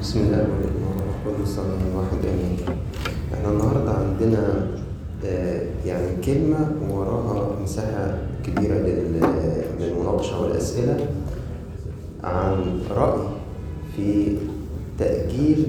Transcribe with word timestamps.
بسم 0.00 0.18
الله 0.20 0.38
والروح 0.38 0.96
القدس 1.26 1.48
صلى 1.56 1.64
الله 1.64 1.98
واحد 1.98 2.18
أمين. 2.26 2.56
إحنا 3.34 3.48
النهارده 3.50 3.90
عندنا 3.92 4.66
آه، 5.26 5.62
يعني 5.86 6.22
كلمة 6.24 6.70
وراها 6.90 7.62
مساحة 7.62 8.14
كبيرة 8.44 8.74
لل- 8.74 9.20
للمناقشة 9.80 10.42
والأسئلة 10.42 10.96
عن 12.24 12.80
رأي 12.96 13.18
في 13.96 14.36
تأجيل 14.98 15.66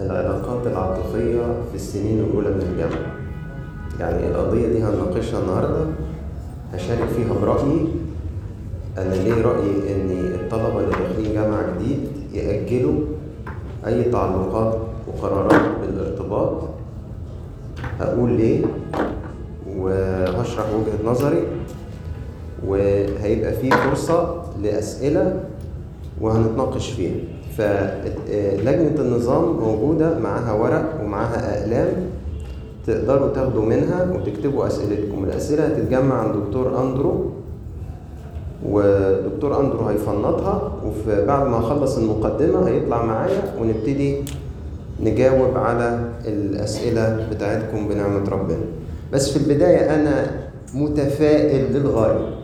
العلاقات 0.00 0.66
العاطفية 0.66 1.42
في 1.70 1.74
السنين 1.74 2.18
الأولى 2.18 2.48
من 2.48 2.60
الجامعة. 2.72 3.12
يعني 4.00 4.26
القضية 4.28 4.68
دي 4.68 4.82
هنناقشها 4.82 5.40
النهارده. 5.42 5.86
هشارك 6.72 7.08
فيها 7.16 7.32
برأيي. 7.42 7.86
أنا 8.98 9.14
ليه 9.14 9.42
رأيي 9.42 9.94
إن 9.94 10.10
الطلبة 10.34 10.78
اللي 10.80 10.90
داخلين 10.90 11.32
جامعة 11.34 11.64
جديد 11.78 11.98
يأجلوا 12.34 13.00
أي 13.86 14.02
تعلقات 14.04 14.78
وقرارات 15.08 15.62
بالارتباط. 15.80 16.52
هقول 18.00 18.30
ليه 18.30 18.64
وهشرح 19.78 20.66
وجهة 20.74 21.10
نظري 21.10 21.42
وهيبقى 22.66 23.52
فيه 23.52 23.70
فرصة 23.70 24.42
لأسئلة 24.62 25.40
وهنتناقش 26.20 26.90
فيها. 26.90 27.14
فلجنة 27.58 29.00
النظام 29.00 29.44
موجودة 29.56 30.18
معاها 30.18 30.52
ورق 30.52 31.00
ومعاها 31.02 31.62
أقلام 31.62 31.92
تقدروا 32.86 33.28
تاخدوا 33.28 33.64
منها 33.64 34.12
وتكتبوا 34.12 34.66
أسئلتكم. 34.66 35.24
الأسئلة 35.24 35.66
هتتجمع 35.66 36.14
عند 36.14 36.36
دكتور 36.46 36.82
أندرو 36.82 37.30
ودكتور 38.64 39.60
أندرو 39.60 39.86
هيفنطها 39.86 40.72
وبعد 40.84 41.46
ما 41.46 41.58
أخلص 41.58 41.98
المقدمة 41.98 42.68
هيطلع 42.68 43.04
معايا 43.04 43.54
ونبتدي 43.60 44.16
نجاوب 45.02 45.56
على 45.56 46.04
الأسئلة 46.26 47.28
بتاعتكم 47.32 47.88
بنعمة 47.88 48.28
ربنا. 48.30 48.58
بس 49.12 49.30
في 49.30 49.36
البداية 49.36 49.94
أنا 49.94 50.30
متفائل 50.74 51.72
للغاية. 51.72 52.34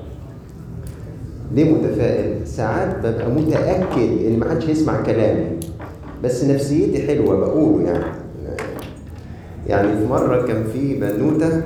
ليه 1.54 1.74
متفائل؟ 1.74 2.46
ساعات 2.48 2.98
ببقى 2.98 3.30
متأكد 3.30 4.26
إن 4.26 4.38
محدش 4.38 4.64
هيسمع 4.66 5.02
كلامي 5.02 5.46
بس 6.24 6.44
نفسيتي 6.44 7.06
حلوة 7.06 7.36
بقوله 7.36 7.84
يعني. 7.84 8.04
يعني 9.66 9.88
في 9.98 10.06
مرة 10.06 10.46
كان 10.46 10.64
في 10.72 10.94
بنوتة 10.94 11.62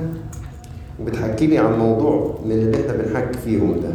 وبتحكي 1.01 1.47
لي 1.47 1.57
عن 1.57 1.79
موضوع 1.79 2.35
من 2.45 2.51
اللي 2.51 2.77
إحنا 2.81 2.93
بنحكي 2.93 3.37
فيهم 3.37 3.75
ده. 3.83 3.89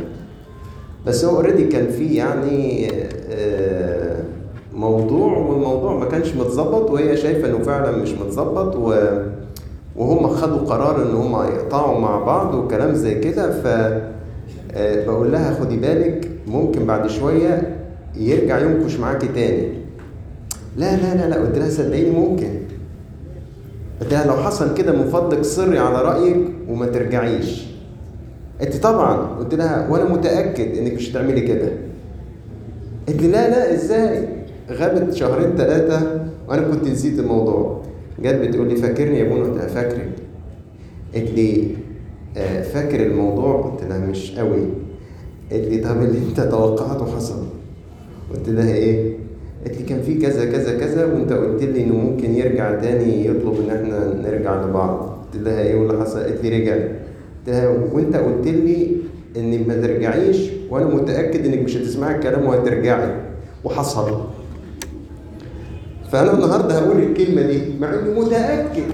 بس 1.06 1.24
هو 1.24 1.36
اوريدي 1.36 1.64
كان 1.64 1.88
في 1.90 2.14
يعني 2.14 2.88
آه، 3.30 4.22
موضوع 4.74 5.38
والموضوع 5.38 5.96
ما 5.96 6.04
كانش 6.04 6.34
متظبط 6.34 6.90
وهي 6.90 7.16
شايفة 7.16 7.48
إنه 7.48 7.58
فعلا 7.58 7.96
مش 7.96 8.12
متظبط 8.12 8.76
وهم 9.96 10.28
خدوا 10.28 10.58
قرار 10.58 11.02
إن 11.02 11.14
هم 11.14 11.32
يقطعوا 11.42 12.00
مع 12.00 12.18
بعض 12.24 12.54
وكلام 12.54 12.94
زي 12.94 13.14
كده. 13.20 13.62
ف 13.62 13.66
آه، 14.74 15.06
بقول 15.06 15.32
لها 15.32 15.54
خدي 15.60 15.76
بالك 15.76 16.30
ممكن 16.46 16.86
بعد 16.86 17.06
شوية 17.10 17.76
يرجع 18.16 18.58
ينكش 18.58 18.96
معاكي 18.96 19.28
تاني. 19.28 19.68
لا 20.76 20.96
لا 20.96 21.14
لا 21.14 21.28
لا 21.28 21.36
قلت 21.36 21.58
لها 21.58 21.70
صدقيني 21.70 22.10
ممكن. 22.10 22.50
قلت 24.00 24.12
لها 24.12 24.26
لو 24.26 24.32
حصل 24.32 24.74
كده 24.74 24.92
من 24.92 25.04
فضلك 25.04 25.44
صري 25.44 25.78
على 25.78 26.02
رأيك 26.02 26.36
وما 26.68 26.86
ترجعيش. 26.86 27.71
انت 28.62 28.76
طبعا 28.76 29.16
قلت 29.38 29.54
لها 29.54 29.88
وأنا 29.90 30.04
متأكد 30.04 30.76
إنك 30.78 30.92
مش 30.92 31.10
هتعملي 31.10 31.40
كده. 31.40 31.68
قالت 33.08 33.22
لي 33.22 33.28
لا 33.28 33.50
لا 33.50 33.74
إزاي؟ 33.74 34.28
غابت 34.70 35.14
شهرين 35.14 35.56
ثلاثة 35.56 36.24
وأنا 36.48 36.62
كنت 36.62 36.88
نسيت 36.88 37.18
الموضوع. 37.18 37.82
جت 38.22 38.34
بتقول 38.34 38.68
لي 38.68 38.76
فاكرني 38.76 39.18
يا 39.18 39.24
بونو 39.24 39.44
قلت 39.44 39.56
لها 39.56 39.66
فاكرك. 39.66 40.08
قالت 41.14 41.30
لي 41.30 41.68
آه، 42.36 42.62
فاكر 42.62 43.06
الموضوع؟ 43.06 43.60
قلت 43.62 43.88
لها 43.90 43.98
مش 43.98 44.38
قوي. 44.38 44.66
قالت 45.52 45.68
لي 45.68 45.78
طب 45.78 46.02
اللي 46.02 46.18
أنت 46.28 46.40
توقعته 46.40 47.06
حصل؟ 47.16 47.42
قلت 48.34 48.48
لها 48.48 48.74
إيه؟ 48.74 49.16
قالت 49.64 49.76
لي 49.80 49.84
كان 49.86 50.02
في 50.02 50.14
كذا 50.14 50.44
كذا 50.44 50.78
كذا 50.78 51.04
وأنت 51.04 51.32
قلت 51.32 51.62
لي 51.62 51.84
إنه 51.84 51.94
ممكن 51.94 52.34
يرجع 52.34 52.80
تاني 52.80 53.26
يطلب 53.26 53.54
إن 53.60 53.76
إحنا 53.76 54.14
نرجع 54.30 54.64
لبعض. 54.64 55.18
قلت 55.34 55.42
لها 55.42 55.60
إيه 55.62 55.74
واللي 55.76 56.00
حصل؟ 56.04 56.20
قالت 56.20 56.44
لي 56.44 56.58
رجع. 56.60 56.76
لها 57.46 57.68
وانت 57.92 58.16
قلت 58.16 58.46
لي 58.46 58.96
انك 59.36 59.68
ما 59.68 59.74
ترجعيش 59.74 60.36
وأنا 60.70 60.86
متأكد 60.86 61.46
انك 61.46 61.58
مش 61.58 61.76
هتسمعي 61.76 62.14
الكلام 62.14 62.44
وهترجعي. 62.46 63.14
وحصل. 63.64 64.20
فأنا 66.12 66.32
النهارده 66.34 66.78
هقول 66.78 67.02
الكلمة 67.02 67.42
دي 67.42 67.62
مع 67.80 67.94
إني 67.94 68.20
متأكد 68.20 68.84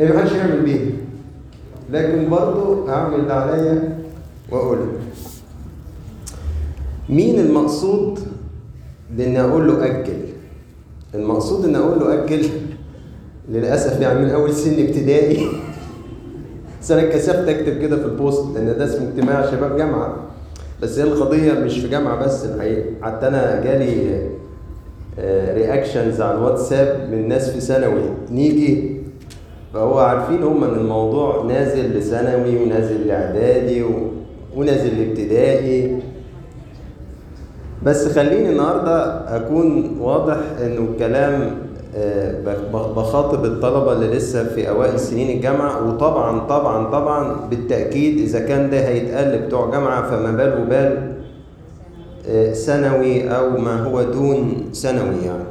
ان 0.00 0.16
محدش 0.16 0.32
هيعمل 0.32 0.60
بيها. 0.60 0.90
لكن 1.92 2.30
برضه 2.30 2.90
هعمل 2.92 3.20
اللي 3.20 3.32
عليا 3.32 3.98
واقولها 4.50 4.86
مين 7.08 7.40
المقصود 7.40 8.18
بان 9.16 9.36
أقول 9.36 9.68
له 9.68 9.86
أجل 9.86 10.18
المقصود 11.14 11.64
ان 11.64 11.76
أقول 11.76 11.98
له 12.00 12.24
أجل 12.24 12.48
للأسف 13.48 14.00
يعني 14.00 14.20
من 14.20 14.30
أول 14.30 14.54
سن 14.54 14.86
ابتدائي. 14.86 15.46
بس 16.80 16.90
أنا 16.90 17.02
اتكسفت 17.02 17.48
اكتب 17.48 17.78
كده 17.78 17.96
في 17.96 18.04
البوست 18.04 18.44
لأن 18.54 18.78
ده 18.78 18.84
اسمه 18.84 19.08
اجتماع 19.08 19.50
شباب 19.50 19.76
جامعة. 19.76 20.16
بس 20.82 20.98
هي 20.98 21.04
القضية 21.04 21.52
مش 21.52 21.78
في 21.78 21.88
جامعة 21.88 22.24
بس 22.24 22.44
الحقيقة. 22.44 22.84
حتى 23.02 23.28
أنا 23.28 23.60
جالي 23.64 24.20
reactions 25.54 26.20
على 26.20 26.38
الواتساب 26.38 27.08
من 27.12 27.28
ناس 27.28 27.50
في 27.50 27.60
ثانوي. 27.60 28.02
نيجي 28.30 29.00
فهو 29.74 29.98
عارفين 29.98 30.42
هم 30.42 30.64
إن 30.64 30.74
الموضوع 30.74 31.44
نازل 31.44 31.98
لثانوي 31.98 32.62
ونازل 32.64 33.06
لإعدادي 33.06 33.82
و... 33.82 33.90
ونازل 34.56 34.98
لابتدائي. 34.98 35.98
بس 37.82 38.08
خليني 38.08 38.50
النهارده 38.50 38.96
أكون 39.36 39.96
واضح 40.00 40.36
إنه 40.66 40.88
الكلام 40.92 41.42
آه، 41.42 41.50
بخاطب 42.96 43.44
الطلبة 43.44 43.92
اللي 43.92 44.08
لسه 44.16 44.44
في 44.44 44.68
أوائل 44.68 45.00
سنين 45.00 45.36
الجامعة 45.36 45.88
وطبعا 45.88 46.38
طبعا 46.40 46.84
طبعا 46.90 47.36
بالتأكيد 47.50 48.18
إذا 48.18 48.40
كان 48.40 48.70
ده 48.70 48.88
هيتقال 48.88 49.38
بتوع 49.46 49.70
جامعة 49.70 50.10
فما 50.10 50.30
بال 50.36 50.62
وبال 50.62 51.12
آه، 52.28 52.52
ثانوي 52.52 53.28
أو 53.36 53.50
ما 53.58 53.82
هو 53.82 54.02
دون 54.02 54.64
ثانوي 54.74 55.16
يعني. 55.24 55.44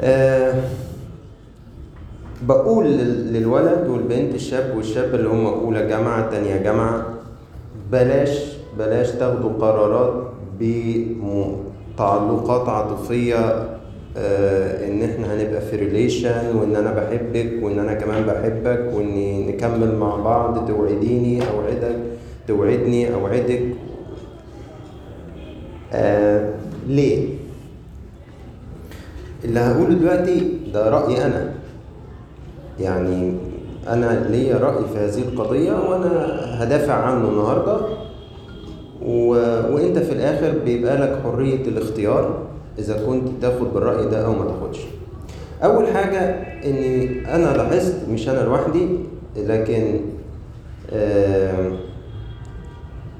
آه، 0.00 0.54
بقول 2.42 2.84
لل- 2.86 3.32
للولد 3.32 3.86
والبنت 3.88 4.34
الشاب 4.34 4.76
والشاب 4.76 5.14
اللي 5.14 5.28
هم 5.28 5.46
أولى 5.46 5.86
جامعة 5.86 6.30
تانية 6.30 6.56
جامعة 6.56 7.06
بلاش 7.92 8.38
بلاش 8.78 9.10
تاخدوا 9.10 9.50
قرارات 9.60 10.22
بتعلقات 11.94 12.68
عاطفية 12.68 13.36
آه، 13.36 13.77
إن 14.88 15.02
إحنا 15.02 15.34
هنبقى 15.34 15.60
في 15.60 15.76
ريليشن 15.76 16.56
وإن 16.56 16.76
أنا 16.76 16.92
بحبك 16.92 17.62
وإن 17.62 17.78
أنا 17.78 17.94
كمان 17.94 18.22
بحبك 18.26 18.94
وان 18.94 19.46
نكمل 19.46 19.94
مع 19.96 20.16
بعض 20.16 20.68
توعديني 20.68 21.40
أوعدك 21.50 21.96
توعدني 22.48 23.14
أوعدك. 23.14 23.62
آه 25.92 26.50
ليه؟ 26.88 27.28
اللي 29.44 29.60
هقوله 29.60 29.94
دلوقتي 29.94 30.52
ده 30.74 30.90
رأيي 30.90 31.24
أنا. 31.24 31.52
يعني 32.80 33.32
أنا 33.88 34.28
ليا 34.30 34.56
رأي 34.56 34.84
في 34.92 34.98
هذه 34.98 35.22
القضية 35.28 35.72
وأنا 35.72 36.26
هدافع 36.62 36.92
عنه 36.94 37.28
النهاردة. 37.28 37.80
و... 39.02 39.28
وأنت 39.74 39.98
في 39.98 40.12
الآخر 40.12 40.58
بيبقى 40.64 40.96
لك 40.96 41.18
حرية 41.24 41.62
الاختيار. 41.68 42.42
إذا 42.78 43.06
كنت 43.06 43.28
تاخد 43.42 43.74
بالرأي 43.74 44.06
ده 44.06 44.26
أو 44.26 44.32
ما 44.32 44.44
تاخدش 44.44 44.78
أول 45.64 45.86
حاجة 45.86 46.18
إن 46.64 47.08
أنا 47.26 47.56
لاحظت 47.56 47.94
مش 48.10 48.28
أنا 48.28 48.40
لوحدي 48.40 48.88
لكن 49.36 50.00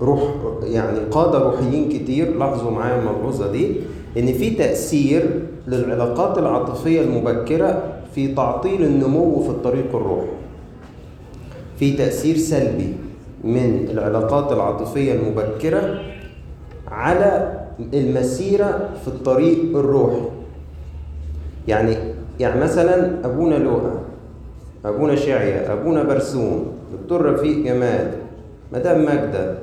روح 0.00 0.20
يعني 0.62 0.99
قادة 1.10 1.38
روحيين 1.38 1.88
كتير 1.88 2.37
لاحظوا 2.37 2.70
معايا 2.70 2.99
الملحوظة 3.00 3.52
دي 3.52 3.72
إن 4.19 4.26
في 4.32 4.50
تأثير 4.50 5.43
للعلاقات 5.69 6.38
العاطفية 6.38 7.00
المبكرة 7.00 7.82
في 8.14 8.34
تعطيل 8.34 8.82
النمو 8.84 9.43
في 9.43 9.49
الطريق 9.49 9.96
الروحي. 9.96 10.26
في 11.78 11.93
تأثير 11.93 12.37
سلبي 12.37 12.93
من 13.44 13.88
العلاقات 13.90 14.52
العاطفية 14.52 15.12
المبكرة 15.14 16.00
على 16.88 17.57
المسيرة 17.94 18.88
في 19.02 19.08
الطريق 19.08 19.58
الروحي. 19.76 20.22
يعني 21.69 21.96
يعني 22.40 22.60
مثلا 22.60 23.10
أبونا 23.25 23.54
لوقا 23.54 24.00
أبونا 24.84 25.16
شعيا 25.16 25.72
أبونا 25.72 26.02
برسوم 26.02 26.66
دكتور 27.02 27.32
رفيق 27.32 27.58
جمال 27.64 28.10
مدام 28.72 29.04
ماجدة 29.04 29.54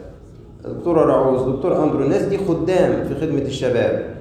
دكتورة 0.66 1.06
رعوز 1.06 1.56
دكتور 1.56 1.84
أندرو 1.84 2.04
الناس 2.04 2.22
دي 2.22 2.38
خدام 2.38 3.04
في 3.08 3.16
خدمة 3.22 3.42
الشباب. 3.42 4.16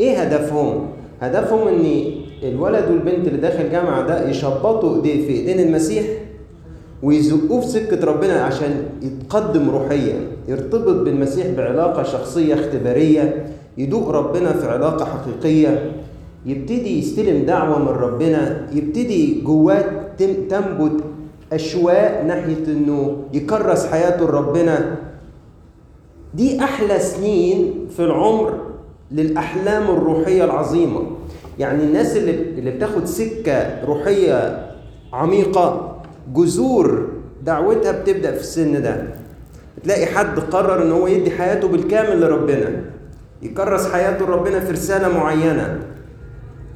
إيه 0.00 0.22
هدفهم؟ 0.22 0.86
هدفهم 1.20 1.68
إن 1.68 2.02
الولد 2.42 2.84
والبنت 2.90 3.26
اللي 3.28 3.40
داخل 3.40 3.70
جامعة 3.70 4.06
ده 4.06 4.28
يشبطوا 4.28 4.96
إيديه 4.96 5.26
في 5.26 5.32
إيدين 5.32 5.60
المسيح؟ 5.60 6.04
ويزقوه 7.02 7.60
في 7.60 7.66
سكه 7.68 8.04
ربنا 8.06 8.42
عشان 8.42 8.82
يتقدم 9.02 9.70
روحيا 9.70 10.20
يرتبط 10.48 10.94
بالمسيح 11.04 11.46
بعلاقة 11.46 12.02
شخصية 12.02 12.54
اختبارية 12.54 13.46
يدوق 13.78 14.08
ربنا 14.10 14.52
في 14.52 14.66
علاقة 14.68 15.04
حقيقية 15.04 15.92
يبتدي 16.46 16.98
يستلم 16.98 17.44
دعوة 17.46 17.78
من 17.78 17.88
ربنا 17.88 18.66
يبتدي 18.72 19.40
جواه 19.40 19.84
تنبت 20.18 21.00
اشواق 21.52 22.24
ناحية 22.26 22.64
إنه 22.66 23.16
يكرس 23.34 23.86
حياته 23.86 24.24
لربنا. 24.24 24.96
دي 26.34 26.60
أحلى 26.60 26.98
سنين 26.98 27.74
في 27.96 28.02
العمر 28.04 28.60
للأحلام 29.12 29.82
الروحية 29.82 30.44
العظيمة. 30.44 31.00
يعني 31.58 31.84
الناس 31.84 32.16
اللي 32.16 32.30
اللي 32.30 32.70
بتاخد 32.70 33.04
سكة 33.04 33.84
روحية 33.84 34.66
عميقة 35.12 35.96
جذور 36.34 37.08
دعوتها 37.44 37.92
بتبدأ 37.92 38.32
في 38.32 38.40
السن 38.40 38.82
ده. 38.82 39.08
تلاقي 39.84 40.06
حد 40.06 40.38
قرر 40.38 40.82
إن 40.82 40.92
هو 40.92 41.06
يدي 41.06 41.30
حياته 41.30 41.68
بالكامل 41.68 42.20
لربنا. 42.20 42.82
يكرس 43.42 43.86
حياته 43.86 44.26
لربنا 44.26 44.60
في 44.60 44.72
رسالة 44.72 45.18
معينة. 45.18 45.80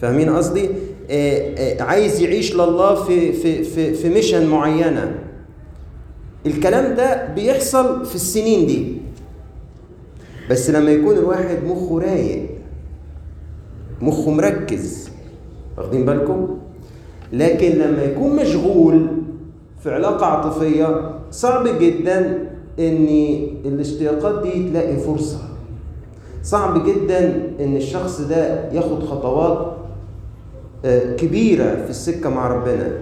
فاهمين 0.00 0.30
قصدي؟ 0.30 0.70
آه 1.10 1.54
آه 1.58 1.82
عايز 1.82 2.20
يعيش 2.20 2.54
لله 2.54 2.94
في 2.94 3.32
في 3.32 3.64
في 3.64 3.94
في 3.94 4.08
ميشن 4.08 4.46
معينة. 4.46 5.14
الكلام 6.46 6.94
ده 6.94 7.26
بيحصل 7.26 8.06
في 8.06 8.14
السنين 8.14 8.66
دي. 8.66 8.96
بس 10.50 10.70
لما 10.70 10.90
يكون 10.90 11.16
الواحد 11.16 11.58
مخه 11.64 11.98
رايق 11.98 12.46
مخه 14.00 14.30
مركز 14.30 15.10
واخدين 15.78 16.04
بالكم؟ 16.04 16.58
لكن 17.32 17.70
لما 17.70 18.02
يكون 18.02 18.36
مشغول 18.36 19.06
في 19.84 19.94
علاقة 19.94 20.26
عاطفية 20.26 21.10
صعب 21.30 21.68
جدا 21.68 22.18
ان 22.78 23.06
الاشتياقات 23.64 24.42
دي 24.42 24.68
تلاقي 24.70 24.96
فرصة. 24.96 25.38
صعب 26.42 26.86
جدا 26.86 27.42
إن 27.60 27.76
الشخص 27.76 28.20
ده 28.20 28.70
ياخد 28.72 29.04
خطوات 29.04 29.76
كبيرة 31.18 31.84
في 31.84 31.90
السكة 31.90 32.30
مع 32.30 32.48
ربنا. 32.48 32.92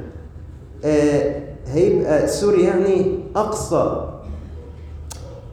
هيبقى 1.67 2.29
سوري 2.29 2.63
يعني 2.63 3.19
أقصى 3.37 4.09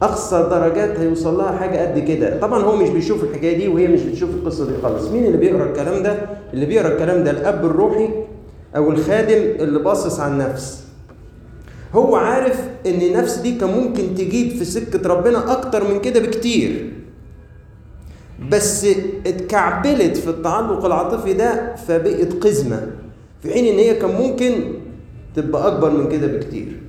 أقصى 0.02 0.46
درجات 0.50 0.98
هيوصل 0.98 1.38
لها 1.38 1.52
حاجة 1.52 1.78
قد 1.92 1.98
كده. 1.98 2.38
طبعا 2.40 2.62
هو 2.62 2.76
مش 2.76 2.88
بيشوف 2.88 3.24
الحكاية 3.24 3.56
دي 3.58 3.68
وهي 3.68 3.88
مش 3.88 4.02
بتشوف 4.02 4.30
القصة 4.30 4.66
دي 4.66 4.72
خالص. 4.82 5.08
مين 5.08 5.24
اللي 5.26 5.38
بيقرأ 5.38 5.64
الكلام 5.64 6.02
ده؟ 6.02 6.16
اللي 6.54 6.66
بيقرأ 6.66 6.88
الكلام 6.88 7.24
ده 7.24 7.30
الأب 7.30 7.64
الروحي 7.64 8.08
أو 8.76 8.90
الخادم 8.90 9.42
اللي 9.60 9.78
باصص 9.78 10.20
على 10.20 10.32
النفس. 10.32 10.89
هو 11.94 12.16
عارف 12.16 12.60
إن 12.86 13.00
النفس 13.02 13.36
دي 13.38 13.58
كان 13.58 13.70
ممكن 13.70 14.14
تجيب 14.14 14.48
في 14.50 14.64
سكة 14.64 15.08
ربنا 15.08 15.52
أكتر 15.52 15.92
من 15.94 16.00
كده 16.00 16.20
بكتير. 16.20 16.92
بس 18.50 18.86
اتكعبلت 19.26 20.16
في 20.16 20.30
التعلق 20.30 20.84
العاطفي 20.84 21.32
ده 21.32 21.74
فبقت 21.76 22.32
قزمة 22.32 22.86
في 23.42 23.52
حين 23.52 23.64
إن 23.64 23.78
هي 23.78 23.94
كان 23.94 24.10
ممكن 24.10 24.52
تبقى 25.36 25.66
أكبر 25.68 25.90
من 25.90 26.08
كده 26.08 26.26
بكتير. 26.26 26.80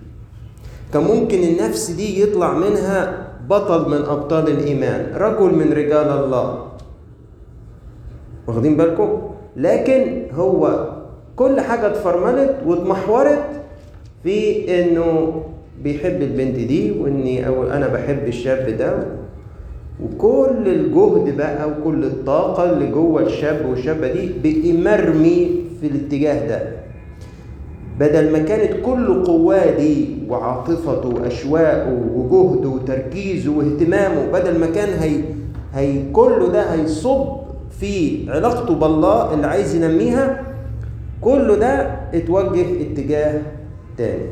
كان 0.93 1.03
ممكن 1.03 1.43
النفس 1.43 1.91
دي 1.91 2.21
يطلع 2.21 2.53
منها 2.53 3.27
بطل 3.49 3.89
من 3.89 4.05
أبطال 4.05 4.47
الإيمان 4.47 5.15
رجل 5.15 5.55
من 5.55 5.73
رجال 5.73 6.07
الله. 6.07 6.67
واخدين 8.47 8.77
بالكم؟ 8.77 9.21
لكن 9.57 10.27
هو 10.33 10.89
كل 11.35 11.61
حاجة 11.61 11.87
اتفرملت 11.87 12.57
واتمحورت 12.65 13.60
في 14.23 14.65
إنه 14.81 15.33
بيحب 15.83 16.21
البنت 16.21 16.55
دي 16.55 16.91
وإني 16.91 17.47
أو 17.47 17.63
أنا 17.63 17.87
بحب 17.87 18.27
الشاب 18.27 18.77
ده. 18.77 19.03
وكل 20.03 20.67
الجهد 20.67 21.37
بقى 21.37 21.69
وكل 21.69 22.03
الطاقة 22.03 22.71
اللي 22.73 22.91
جوه 22.91 23.21
الشاب 23.21 23.65
والشابة 23.69 24.13
دي 24.13 24.29
بقي 24.43 24.73
مرمي 24.73 25.51
في 25.81 25.87
الاتجاه 25.87 26.47
ده. 26.47 26.61
بدل 27.99 28.31
ما 28.31 28.39
كانت 28.39 28.85
كل 28.85 29.23
قواه 29.23 29.77
دي 29.77 30.05
وعاطفته 30.29 31.09
وأشواقه 31.09 31.99
وجهده 32.15 32.69
وتركيزه 32.69 33.51
واهتمامه 33.57 34.25
بدل 34.33 34.59
ما 34.59 34.65
كان 34.65 34.89
هي 34.99 35.21
هي 35.73 36.03
كله 36.13 36.47
ده 36.47 36.61
هيصب 36.73 37.25
في 37.79 38.25
علاقته 38.29 38.75
بالله 38.75 39.33
اللي 39.33 39.47
عايز 39.47 39.75
ينميها 39.75 40.41
كله 41.21 41.55
ده 41.55 41.81
اتوجه 42.13 42.65
اتجاه 42.81 43.41
تاني 44.01 44.23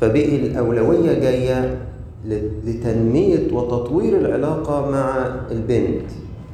فبقي 0.00 0.36
الأولوية 0.36 1.18
جاية 1.20 1.78
لتنمية 2.66 3.52
وتطوير 3.52 4.16
العلاقة 4.18 4.90
مع 4.90 5.26
البنت. 5.50 6.02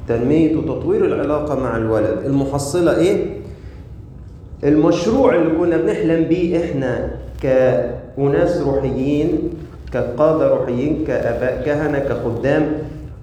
تنمية 0.07 0.55
وتطوير 0.55 1.05
العلاقة 1.05 1.55
مع 1.59 1.77
الولد. 1.77 2.19
المحصلة 2.25 2.97
إيه؟ 2.97 3.25
المشروع 4.63 5.35
اللي 5.35 5.57
كنا 5.57 5.77
بنحلم 5.77 6.23
بيه 6.23 6.63
إحنا 6.65 7.11
كأناس 7.41 8.61
روحيين 8.61 9.49
كقادة 9.93 10.47
روحيين 10.49 11.03
كآباء 11.07 11.63
كهنة 11.65 11.99
كخدام 11.99 12.63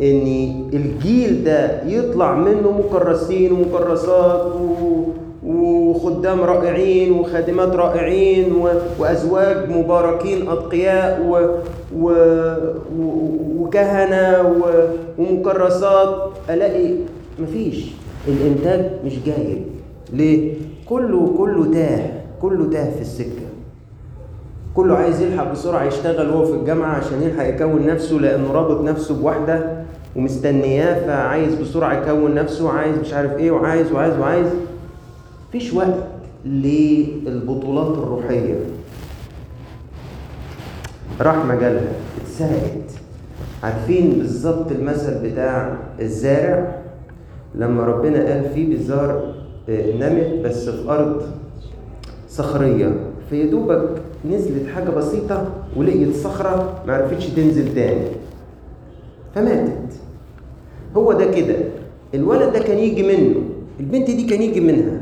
ان 0.00 0.26
الجيل 0.72 1.44
ده 1.44 1.82
يطلع 1.82 2.34
منه 2.38 2.70
مكرسين 2.86 3.52
ومكرسات 3.52 4.46
و... 4.46 5.04
وخدام 5.46 6.40
رائعين 6.40 7.12
وخادمات 7.12 7.68
رائعين 7.76 8.52
و... 8.52 8.68
وأزواج 8.98 9.70
مباركين 9.70 10.48
أتقياء 10.48 11.22
و... 11.28 11.38
و... 12.00 12.10
و... 12.98 13.02
وكهنة 13.58 14.40
و... 14.48 14.84
ومكرسات 15.18 16.30
ألاقي 16.50 16.94
مفيش. 17.38 17.90
الإنتاج 18.28 18.90
مش 19.04 19.12
جايب. 19.26 19.62
ليه؟ 20.12 20.54
كله 20.88 21.34
كله 21.38 21.72
تاه. 21.72 22.10
كله 22.42 22.70
تاه 22.70 22.90
في 22.90 23.00
السكة. 23.00 23.42
كله 24.76 24.94
عايز 24.96 25.20
يلحق 25.22 25.52
بسرعة 25.52 25.84
يشتغل 25.84 26.30
وهو 26.30 26.44
في 26.44 26.52
الجامعة 26.52 26.94
عشان 26.96 27.22
يلحق 27.22 27.46
يكون 27.48 27.86
نفسه 27.86 28.16
لأنه 28.16 28.52
رابط 28.52 28.80
نفسه 28.80 29.14
بواحده 29.20 29.64
ومستنياه 30.16 31.06
فعايز 31.06 31.54
بسرعة 31.54 31.94
يكون 32.08 32.34
نفسه 32.34 32.70
عايز 32.70 32.98
مش 32.98 33.12
عارف 33.12 33.38
إيه 33.38 33.50
وعايز 33.50 33.92
وعايز 33.92 34.18
وعايز. 34.18 34.46
مفيش 35.54 35.72
وقت 35.72 35.94
للبطولات 36.44 37.98
الروحية. 37.98 38.54
راح 41.20 41.44
مجالها 41.44 41.92
اتسرقت 42.20 42.90
عارفين 43.62 44.10
بالظبط 44.10 44.72
المثل 44.72 45.30
بتاع 45.30 45.76
الزارع؟ 46.00 46.82
لما 47.54 47.84
ربنا 47.84 48.32
قال 48.32 48.50
فيه 48.54 48.76
بزار 48.76 49.34
نمت 49.68 50.44
بس 50.44 50.68
في 50.68 50.88
أرض 50.90 51.22
صخرية. 52.28 52.94
فيا 53.30 53.46
دوبك 53.46 53.88
نزلت 54.30 54.66
حاجة 54.74 54.90
بسيطة 54.90 55.46
ولقيت 55.76 56.16
صخرة 56.16 56.82
ما 56.86 56.94
عرفتش 56.94 57.26
تنزل 57.26 57.74
تاني. 57.74 58.06
فماتت. 59.34 59.92
هو 60.96 61.12
ده 61.12 61.24
كده. 61.30 61.56
الولد 62.14 62.52
ده 62.52 62.58
كان 62.58 62.78
يجي 62.78 63.02
منه. 63.02 63.40
البنت 63.80 64.06
دي 64.10 64.26
كان 64.26 64.42
يجي 64.42 64.60
منها. 64.60 65.01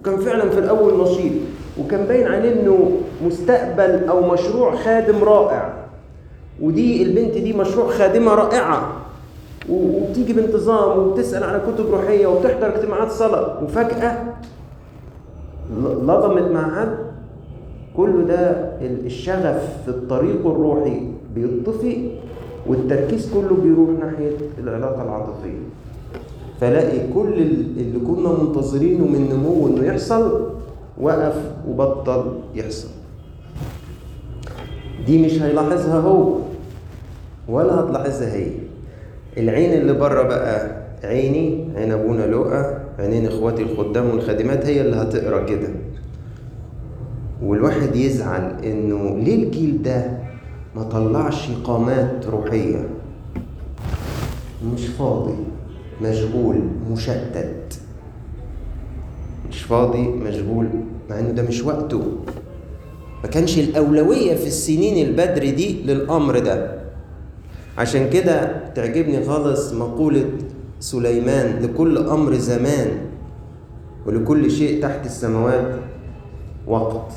وكان 0.00 0.16
فعلا 0.16 0.50
في 0.50 0.58
الأول 0.58 1.02
نشيط 1.02 1.32
وكان 1.80 2.06
باين 2.06 2.26
عليه 2.26 2.62
إنه 2.62 2.90
مستقبل 3.26 4.04
أو 4.08 4.32
مشروع 4.32 4.76
خادم 4.76 5.24
رائع. 5.24 5.72
ودي 6.62 7.02
البنت 7.02 7.34
دي 7.34 7.52
مشروع 7.52 7.88
خادمة 7.88 8.34
رائعة. 8.34 8.92
وبتيجي 9.70 10.32
بانتظام 10.32 10.98
وبتسأل 10.98 11.44
على 11.44 11.60
كتب 11.60 11.90
روحية 11.90 12.26
وبتحضر 12.26 12.76
اجتماعات 12.76 13.10
صلاة. 13.10 13.64
وفجأة 13.64 14.18
لضمت 15.80 16.50
مع 16.50 16.80
حد 16.80 16.96
كل 17.96 18.26
ده 18.26 18.50
الشغف 18.82 19.62
في 19.84 19.88
الطريق 19.88 20.46
الروحي 20.46 21.02
بيطفي 21.34 22.10
والتركيز 22.66 23.32
كله 23.34 23.56
بيروح 23.62 23.88
ناحية 23.90 24.36
العلاقة 24.58 25.02
العاطفية. 25.02 25.60
فلاقي 26.60 26.98
كل 27.14 27.32
اللي 27.76 27.98
كنا 28.06 28.28
منتظرينه 28.42 29.04
من 29.06 29.28
نمو 29.32 29.68
إنه 29.68 29.84
يحصل 29.86 30.50
وقف 31.00 31.34
وبطل 31.68 32.38
يحصل. 32.54 32.88
دي 35.06 35.26
مش 35.26 35.42
هيلاحظها 35.42 36.00
هو 36.00 36.34
ولا 37.48 37.80
هتلاحظها 37.80 38.32
هي. 38.34 38.50
العين 39.36 39.80
اللي 39.80 39.92
بره 39.92 40.22
بقى 40.22 40.76
عيني 41.04 41.68
عين 41.76 41.92
أبونا 41.92 42.22
لؤى 42.26 42.76
عينين 42.98 43.26
إخواتي 43.26 43.62
الخدام 43.62 44.10
والخادمات 44.10 44.66
هي 44.66 44.80
اللي 44.80 44.96
هتقرأ 44.96 45.44
كده. 45.44 45.68
والواحد 47.42 47.96
يزعل 47.96 48.64
إنه 48.64 49.18
ليه 49.18 49.44
الجيل 49.44 49.82
ده 49.82 50.10
ما 50.76 50.82
طلعش 50.82 51.48
قامات 51.64 52.26
روحية؟ 52.26 52.88
مش 54.74 54.86
فاضي. 54.86 55.34
مشغول 56.02 56.60
مشتت. 56.90 57.78
مش 59.50 59.62
فاضي 59.62 60.08
مشغول 60.08 60.68
مع 61.10 61.18
إنه 61.18 61.30
ده 61.30 61.42
مش 61.42 61.62
وقته. 61.62 62.02
ما 63.22 63.28
كانش 63.28 63.58
الأولوية 63.58 64.34
في 64.34 64.46
السنين 64.46 65.06
البدر 65.08 65.50
دي 65.50 65.82
للأمر 65.82 66.38
ده. 66.38 66.80
عشان 67.78 68.10
كده 68.10 68.64
تعجبني 68.74 69.24
خالص 69.24 69.72
مقولة 69.72 70.24
سليمان 70.80 71.62
لكل 71.62 71.98
أمر 71.98 72.34
زمان 72.34 72.88
ولكل 74.06 74.50
شيء 74.50 74.82
تحت 74.82 75.06
السماوات 75.06 75.74
وقت. 76.66 77.12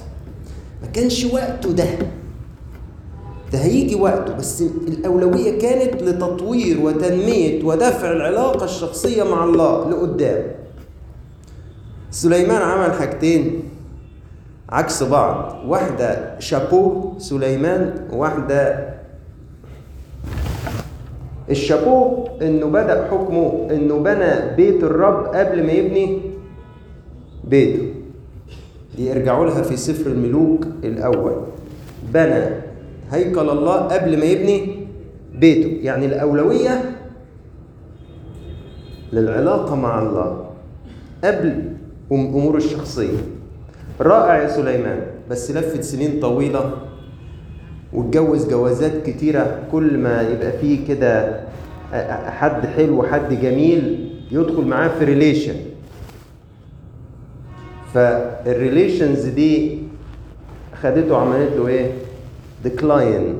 ما 0.81 0.87
كانش 0.93 1.25
وقته 1.25 1.71
ده. 1.71 1.85
ده 3.53 3.59
هيجي 3.59 3.95
وقته 3.95 4.33
بس 4.35 4.61
الأولوية 4.87 5.59
كانت 5.59 6.03
لتطوير 6.03 6.81
وتنمية 6.81 7.63
ودفع 7.63 8.11
العلاقة 8.11 8.65
الشخصية 8.65 9.23
مع 9.23 9.43
الله 9.43 9.89
لقدام. 9.89 10.43
سليمان 12.11 12.61
عمل 12.61 12.93
حاجتين 12.93 13.63
عكس 14.69 15.03
بعض 15.03 15.55
واحدة 15.67 16.39
شابو 16.39 17.13
سليمان 17.17 18.07
وواحدة 18.13 18.89
الشابو 21.49 22.27
إنه 22.41 22.65
بدأ 22.65 23.07
حكمه 23.11 23.67
إنه 23.71 23.97
بنى 23.97 24.55
بيت 24.55 24.83
الرب 24.83 25.25
قبل 25.25 25.63
ما 25.65 25.71
يبني 25.71 26.21
بيته. 27.43 27.93
دي 28.97 29.11
ارجعوا 29.11 29.45
لها 29.45 29.61
في 29.61 29.77
سفر 29.77 30.11
الملوك 30.11 30.65
الأول. 30.83 31.35
بنى 32.13 32.72
هيكل 33.13 33.49
الله 33.49 33.75
قبل 33.75 34.17
ما 34.19 34.25
يبني 34.25 34.85
بيته. 35.35 35.79
يعني 35.81 36.05
الأولوية 36.05 36.95
للعلاقة 39.13 39.75
مع 39.75 40.01
الله 40.01 40.45
قبل 41.23 41.63
أمور 42.11 42.57
الشخصية. 42.57 43.17
رائع 44.01 44.43
يا 44.43 44.47
سليمان 44.47 44.99
بس 45.29 45.51
لفت 45.51 45.81
سنين 45.83 46.19
طويلة 46.19 46.71
واتجوز 47.93 48.47
جوازات 48.49 49.03
كتيرة. 49.05 49.59
كل 49.71 49.97
ما 49.97 50.21
يبقى 50.21 50.51
فيه 50.51 50.87
كده 50.87 51.39
حد 52.29 52.65
حلو 52.65 53.03
حد 53.03 53.33
جميل 53.33 54.09
يدخل 54.31 54.65
معاه 54.67 54.87
في 54.87 55.05
ريليشن 55.05 55.55
فال 57.93 58.17
relations 58.17 59.25
دي 59.25 59.77
خدته 60.81 61.17
عملت 61.17 61.51
له 61.57 61.67
إيه؟ 61.67 61.91
decline 62.63 63.35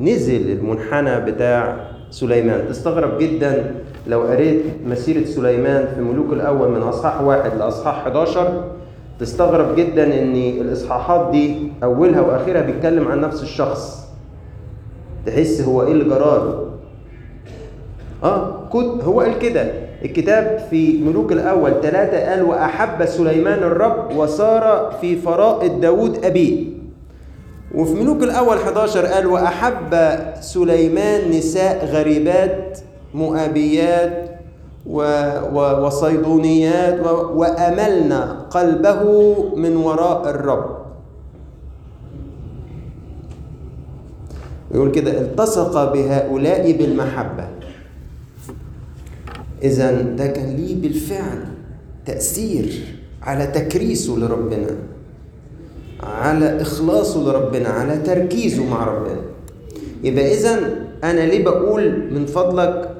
نزل 0.00 0.50
المنحنى 0.50 1.20
بتاع 1.20 1.76
سليمان. 2.10 2.68
تستغرب 2.68 3.18
جدا 3.18 3.74
لو 4.06 4.20
قريت 4.22 4.62
مسيرة 4.86 5.24
سليمان 5.24 5.88
في 5.94 6.00
ملوك 6.00 6.32
الأول 6.32 6.68
من 6.68 6.82
أصحاح 6.82 7.20
واحد 7.22 7.50
لأصحاح 7.58 7.94
11 7.98 8.64
تستغرب 9.20 9.76
جدا 9.76 10.04
إن 10.22 10.34
الإصحاحات 10.36 11.30
دي 11.30 11.56
أولها 11.82 12.20
وآخرها 12.20 12.60
بيتكلم 12.60 13.08
عن 13.08 13.20
نفس 13.20 13.42
الشخص. 13.42 14.08
تحس 15.26 15.60
هو 15.60 15.82
إيه 15.82 15.92
اللي 15.92 16.04
جراله 16.04 16.64
آه 18.24 18.68
كنت 18.72 19.04
هو 19.04 19.20
قال 19.20 19.38
كده. 19.38 19.70
الكتاب 20.04 20.58
في 20.70 20.98
ملوك 21.02 21.32
الأول 21.32 21.72
ثلاثة 21.82 22.30
قال 22.30 22.42
وأحب 22.42 23.04
سليمان 23.04 23.58
الرب 23.58 24.16
وصار 24.16 24.94
في 25.00 25.16
فرائض 25.16 25.80
داود 25.80 26.24
أبيه. 26.24 26.77
وفي 27.74 27.94
ملوك 27.94 28.22
الأول 28.22 28.56
11 28.56 29.06
قال 29.06 29.26
وأحب 29.26 29.94
سليمان 30.40 31.30
نساء 31.30 31.86
غريبات 31.86 32.78
مؤابيات 33.14 34.40
وصيدونيات 35.82 37.00
وأملنا 37.10 38.46
قلبه 38.50 39.02
من 39.56 39.76
وراء 39.76 40.30
الرب. 40.30 40.78
يقول 44.74 44.90
كده 44.90 45.20
التصق 45.20 45.92
بهؤلاء 45.92 46.72
بالمحبة. 46.72 47.48
إذا 49.62 50.02
ده 50.02 50.26
كان 50.26 50.56
ليه 50.56 50.82
بالفعل 50.82 51.44
تأثير 52.06 52.96
على 53.22 53.46
تكريسه 53.46 54.16
لربنا. 54.16 54.70
على 56.02 56.60
إخلاصه 56.62 57.20
لربنا 57.32 57.68
على 57.68 57.96
تركيزه 57.98 58.64
مع 58.70 58.84
ربنا. 58.84 59.20
يبقى 60.04 60.32
إذا 60.34 60.58
أنا 61.04 61.20
ليه 61.20 61.44
بقول 61.44 62.12
من 62.12 62.26
فضلك 62.26 62.90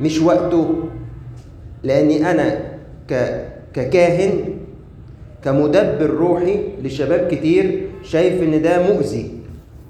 مش 0.00 0.20
وقته؟ 0.20 0.74
لأني 1.82 2.30
أنا. 2.30 2.72
ككاهن 3.74 4.32
كمدبر 5.44 6.10
روحي 6.10 6.58
لشباب 6.82 7.28
كتير 7.30 7.88
شايف 8.02 8.42
إن 8.42 8.62
ده 8.62 8.92
مؤذي 8.92 9.30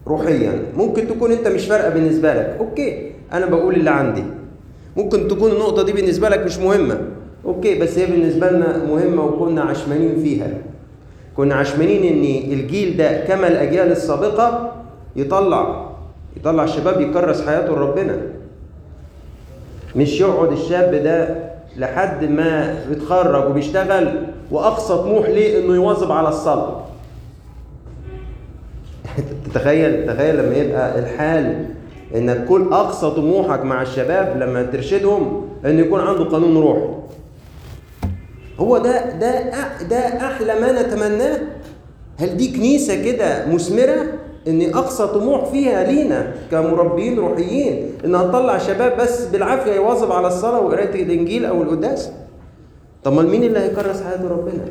روحيا. 0.07 0.63
ممكن 0.77 1.09
تكون 1.09 1.33
أنت 1.33 1.49
مش 1.49 1.65
فارقة 1.67 1.89
بالنسبة 1.91 2.35
لك 2.35 2.57
أوكي 2.61 3.13
أنا 3.33 3.47
بقول 3.47 3.75
اللي 3.75 3.91
عندي. 3.91 4.25
ممكن 4.97 5.29
تكون 5.29 5.51
النقطة 5.51 5.83
دي 5.85 5.93
بالنسبة 5.93 6.29
لك 6.29 6.39
مش 6.39 6.59
مهمة 6.59 7.01
أوكي 7.45 7.79
بس 7.79 7.99
هي 7.99 8.07
بالنسبة 8.07 8.51
لنا 8.51 8.85
مهمة 8.89 9.25
وكنا 9.25 9.63
عشمانين 9.63 10.23
فيها. 10.23 10.49
كنا 11.37 11.55
عشمانين 11.55 12.03
ان 12.03 12.53
الجيل 12.53 12.97
ده 12.97 13.25
كما 13.25 13.49
الأجيال 13.49 13.93
السابقة 13.93 14.73
يطلع 15.17 15.87
يطلع 16.37 16.65
الشباب 16.65 17.01
يكرس 17.01 17.47
حياته 17.47 17.73
لربنا 17.73 18.17
مش 19.97 20.21
يقعد 20.21 20.53
الشاب 20.53 20.95
ده 20.95 21.37
لحد 21.77 22.25
ما 22.25 22.79
يتخرج 22.91 23.51
وبيشتغل 23.51 24.27
وأقصى 24.51 24.95
طموح 24.95 25.29
ليه 25.29 25.65
إنه 25.65 25.75
يواظب 25.75 26.13
على 26.13 26.29
الصلاه 26.29 26.83
تتخيل 29.45 30.07
تخيل 30.15 30.39
لما 30.39 30.57
يبقى 30.57 30.99
الحال 30.99 31.67
إنك 32.15 32.45
كل 32.45 32.69
أقصى 32.73 33.11
طموحك 33.11 33.65
مع 33.65 33.83
الشباب 33.83 34.37
لما 34.37 34.63
ترشدهم 34.63 35.49
ان 35.65 35.79
يكون 35.79 36.01
عنده 36.01 36.25
قانون 36.25 36.57
روحي. 36.57 36.89
هو 38.61 38.79
ده 38.79 39.11
ده 39.19 39.51
ده 39.91 39.97
أحلى 39.99 40.61
ما 40.61 40.83
نتمناه. 40.83 41.41
هل 42.19 42.37
دي 42.37 42.53
كنيسة 42.57 43.05
كده 43.05 43.47
مثمرة؟ 43.47 44.07
ان 44.49 44.75
أقصى 44.75 45.07
طموح 45.07 45.45
فيها 45.45 45.85
لينا 45.93 46.35
كمربيين 46.51 47.19
روحيين. 47.19 47.91
انها 48.05 48.23
تطلع 48.29 48.59
شباب 48.59 48.97
بس 49.01 49.25
بالعافية 49.27 49.73
يواظب 49.73 50.13
على 50.13 50.27
الصلاة 50.27 50.61
وقراية 50.61 51.03
الإنجيل 51.03 51.45
أو 51.45 51.63
القداس. 51.63 52.11
طب 53.05 53.13
ما 53.13 53.23
مين 53.23 53.45
اللي 53.45 53.59
هيكرس 53.59 54.03
حياته 54.03 54.29
ربنا؟ 54.29 54.65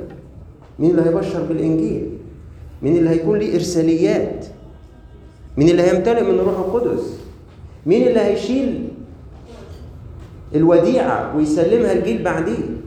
مين 0.79 0.91
اللي 0.91 1.09
هيبشر 1.09 1.41
بالإنجيل؟ 1.43 2.09
مين 2.81 2.97
اللي 2.97 3.09
هيكون 3.09 3.39
ليه 3.39 3.55
إرساليات؟ 3.55 4.45
مين 5.57 5.69
اللي 5.69 5.81
هيمتلئ 5.83 6.23
من 6.23 6.39
الروح 6.39 6.57
القدس؟ 6.59 7.03
مين 7.85 8.07
اللي 8.07 8.19
هيشيل 8.19 8.87
الوديعة 10.55 11.37
ويسلمها 11.37 11.91
الجيل 11.93 12.23
بعديه؟ 12.23 12.80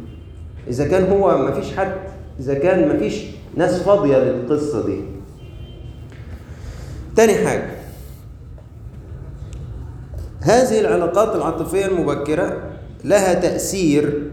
إذا 0.69 0.89
كان 0.89 1.13
هو 1.13 1.39
مفيش 1.49 1.77
حد 1.77 1.95
إذا 2.41 2.55
كان 2.55 2.97
مفيش 2.97 3.25
ناس 3.57 3.83
فاضية 3.83 4.17
للقصة 4.17 4.87
دي. 4.87 5.01
تاني 7.17 7.35
حاجة 7.35 7.71
هذه 10.41 10.81
العلاقات 10.81 11.37
العاطفية 11.37 11.87
المبكرة 11.87 12.71
لها 13.05 13.35
تأثير. 13.35 14.31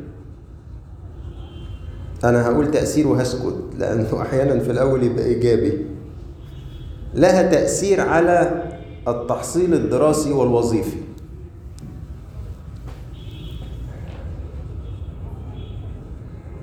أنا 2.23 2.47
هقول 2.47 2.71
تأثير 2.71 3.07
وهسكت 3.07 3.55
لأنه 3.77 4.21
أحيانا 4.21 4.59
في 4.59 4.71
الأول 4.71 5.03
يبقى 5.03 5.25
إيجابي. 5.25 5.85
لها 7.13 7.51
تأثير 7.51 8.01
على 8.01 8.63
التحصيل 9.07 9.73
الدراسي 9.73 10.31
والوظيفي. 10.31 10.97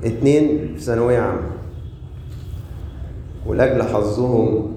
اتنين 0.05 0.75
في 0.75 0.81
ثانوية 0.81 1.19
عامة. 1.19 1.50
ولأجل 3.47 3.83
حظهم 3.83 4.73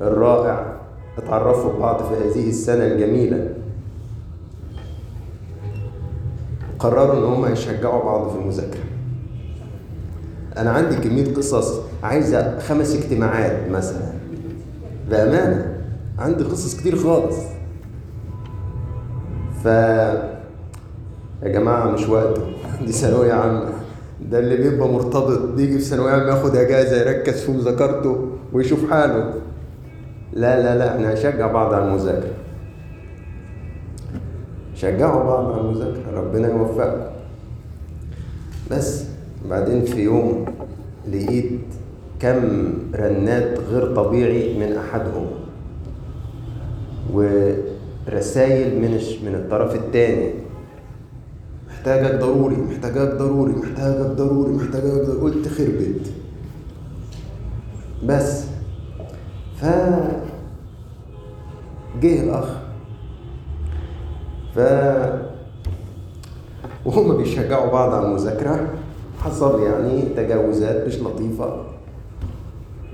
الرائع 0.00 0.76
اتعرفوا 1.18 1.72
ببعض 1.72 2.02
في 2.02 2.14
هذه 2.14 2.48
السنة 2.48 2.86
الجميلة. 2.86 3.54
قرروا 6.78 7.18
إن 7.18 7.24
هم 7.24 7.52
يشجعوا 7.52 8.04
بعض 8.04 8.30
في 8.30 8.38
المذاكرة. 8.38 8.84
أنا 10.56 10.70
عندي 10.70 10.96
كمية 10.96 11.34
قصص 11.34 11.80
عايزة 12.02 12.58
خمس 12.58 12.94
اجتماعات 12.96 13.70
مثلا. 13.70 14.12
بأمانة 15.10 15.78
عندي 16.18 16.44
قصص 16.44 16.76
كتير 16.76 16.96
خالص. 16.96 17.36
ف 19.64 19.66
يا 21.42 21.48
جماعة 21.48 21.90
مش 21.90 22.08
وقته 22.08 22.42
دي 22.86 22.92
ثانوية 22.92 23.32
عامة. 23.32 23.75
ده 24.30 24.38
اللي 24.38 24.56
بيبقى 24.56 24.88
مرتبط 24.88 25.38
بيجي 25.56 25.78
في 25.78 25.84
ثانوية 25.84 26.10
عامة 26.12 26.26
ياخد 26.28 26.56
إجازة 26.56 26.96
يركز 27.00 27.40
في 27.40 27.52
مذاكرته 27.52 28.28
ويشوف 28.52 28.90
حاله. 28.90 29.34
لا 30.32 30.62
لا 30.62 30.78
لا 30.78 30.94
إحنا 30.96 31.12
هنشجع 31.12 31.52
بعض 31.52 31.74
على 31.74 31.84
المذاكرة. 31.88 32.34
شجعوا 34.74 35.24
بعض 35.24 35.52
على 35.52 35.60
المذاكرة 35.60 36.10
ربنا 36.20 36.48
يوفقكم. 36.48 37.10
بس 38.70 39.04
بعدين 39.50 39.84
في 39.84 40.00
يوم 40.02 40.44
لقيت 41.12 41.50
كم 42.20 42.72
رنات 42.94 43.58
غير 43.70 43.94
طبيعي 43.94 44.58
من 44.58 44.76
أحدهم 44.76 45.26
ورسائل 47.12 48.80
من 48.80 48.90
من 49.24 49.34
الطرف 49.34 49.74
الثاني 49.74 50.30
محتاجك 51.86 52.20
ضروري 52.20 52.56
محتاجك 52.56 53.14
ضروري 53.14 53.52
محتاجك 53.52 54.06
ضروري 54.06 54.52
محتاجك 54.52 54.84
ضروري. 54.84 55.20
قلت 55.20 55.48
خربت 55.48 56.12
بس. 58.04 58.44
ف 59.56 59.64
جه 62.02 62.22
الأخ. 62.22 62.48
ف 64.54 64.58
وهم 66.86 67.16
بيشجعوا 67.16 67.72
بعض 67.72 67.94
على 67.94 68.06
المذاكرة. 68.06 68.68
حصل 69.20 69.62
يعني 69.62 70.02
تجاوزات 70.02 70.86
مش 70.86 71.00
لطيفة. 71.00 71.64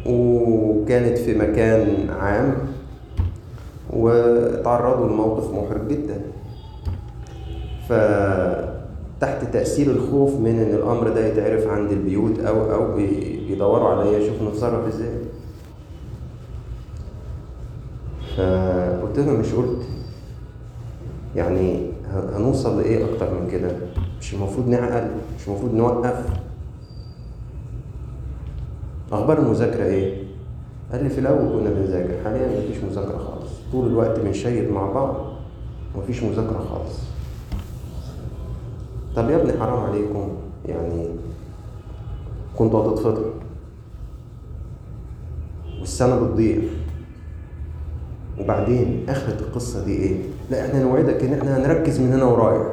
وكانت 0.06 1.18
في 1.18 1.38
مكان 1.38 2.10
عام. 2.10 2.54
وتعرضوا 3.90 5.08
لموقف 5.08 5.54
محرج 5.54 5.88
جدا. 5.88 6.20
فتحت 9.22 9.44
تأثير 9.52 9.90
الخوف 9.90 10.34
من 10.34 10.58
إن 10.58 10.74
الأمر 10.74 11.08
ده 11.08 11.26
يتعرف 11.26 11.66
عند 11.66 11.92
البيوت 11.92 12.38
أو 12.38 12.72
أو 12.74 12.96
بيدوروا 12.96 13.88
عليا 13.88 14.18
يشوفوا 14.18 14.48
نتصرف 14.48 14.86
إزاي. 14.86 15.14
فقلت 18.36 19.18
لهم 19.18 19.40
مش 19.40 19.52
قلت. 19.52 19.82
يعني 21.36 21.86
هنوصل 22.36 22.80
لإيه 22.80 23.04
أكتر 23.04 23.40
من 23.40 23.48
كده؟ 23.50 23.70
مش 24.20 24.34
المفروض 24.34 24.68
نعقل 24.68 25.10
مش 25.38 25.48
المفروض 25.48 25.74
نوقف. 25.74 26.24
أخبار 29.12 29.38
المذاكرة 29.38 29.84
إيه؟ 29.84 30.22
قال 30.92 31.04
لي 31.04 31.10
في 31.10 31.18
الأول 31.18 31.48
كنا 31.48 31.70
بنذاكر 31.70 32.24
حاليا 32.24 32.48
مفيش 32.48 32.84
مذاكرة 32.84 33.18
خالص. 33.18 33.50
طول 33.72 33.86
الوقت 33.86 34.20
بنشيد 34.20 34.70
مع 34.70 34.92
بعض 34.92 35.16
ومفيش 35.96 36.22
مذاكرة 36.22 36.64
خالص. 36.70 37.11
طب 39.16 39.30
يا 39.30 39.36
ابني 39.36 39.52
حرام 39.60 39.80
عليكم. 39.80 40.28
يعني 40.66 41.08
كنتوا 42.58 42.80
هتتفضلوا 42.92 43.30
والسنة 45.80 46.16
بتضيع. 46.20 46.58
وبعدين 48.40 49.06
آخرة 49.08 49.40
القصة 49.40 49.84
دي 49.84 49.92
إيه؟ 49.92 50.16
لا 50.50 50.66
إحنا 50.66 50.82
نوعدك 50.82 51.24
إن 51.24 51.32
إحنا 51.34 51.56
هنركز 51.56 52.00
من 52.00 52.12
هنا 52.12 52.24
ورايح. 52.24 52.66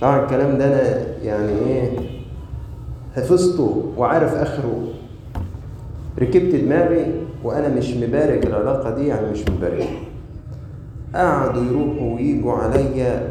طبعا 0.00 0.24
الكلام 0.24 0.58
ده 0.58 0.66
أنا 0.66 1.06
يعني 1.22 1.52
إيه؟ 1.52 1.98
حفظته 3.16 3.92
وعارف 3.96 4.34
آخره. 4.34 4.88
ركبت 6.18 6.54
دماغي 6.54 7.06
وأنا 7.44 7.68
مش 7.68 7.90
مبارك 7.94 8.46
العلاقة 8.46 8.94
دي 8.94 9.06
يعني 9.06 9.30
مش 9.30 9.40
مبارك. 9.48 9.88
قعدوا 11.14 11.62
يروحوا 11.62 12.14
ويجوا 12.14 12.52
عليا. 12.52 13.28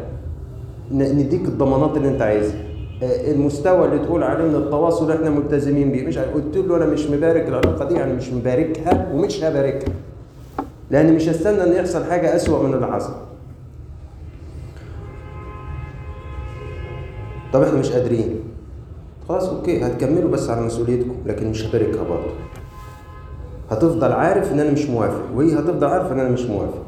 نديك 0.92 1.44
الضمانات 1.44 1.96
اللي 1.96 2.08
انت 2.08 2.22
عايزها. 2.22 2.60
المستوى 3.02 3.84
اللي 3.84 3.98
تقول 3.98 4.22
عليه 4.22 4.44
من 4.44 4.54
التواصل 4.54 5.12
إحنا 5.12 5.30
ملتزمين 5.30 5.92
بيه. 5.92 6.06
مش 6.06 6.18
قلت 6.18 6.56
له 6.56 6.76
أنا 6.76 6.86
مش 6.86 7.06
مبارك 7.06 7.48
العلاقه 7.48 7.88
دي 7.88 7.94
يعني 7.94 8.12
مش 8.12 8.28
مباركها 8.32 9.10
ومش 9.14 9.44
هباركها. 9.44 9.94
لأن 10.90 11.14
مش 11.14 11.28
هستنى 11.28 11.62
إن 11.62 11.72
يحصل 11.72 12.04
حاجة 12.04 12.36
أسوأ 12.36 12.62
من 12.62 12.74
اللي 12.74 12.86
حصل. 12.86 13.12
طب 17.52 17.62
إحنا 17.62 17.78
مش 17.78 17.90
قادرين. 17.92 18.40
خلاص 19.28 19.48
أوكي 19.48 19.86
هتكملوا 19.86 20.30
بس 20.30 20.50
على 20.50 20.66
مسؤوليتكم 20.66 21.14
لكن 21.26 21.50
مش 21.50 21.66
هباركها 21.66 22.02
برضه. 22.02 22.30
هتفضل 23.70 24.12
عارف 24.12 24.52
إن 24.52 24.60
أنا 24.60 24.70
مش 24.70 24.86
موافق 24.86 25.22
وهي 25.34 25.54
هتفضل 25.54 25.86
عارفة 25.86 26.12
إن 26.12 26.20
أنا 26.20 26.28
مش 26.30 26.42
موافق. 26.42 26.82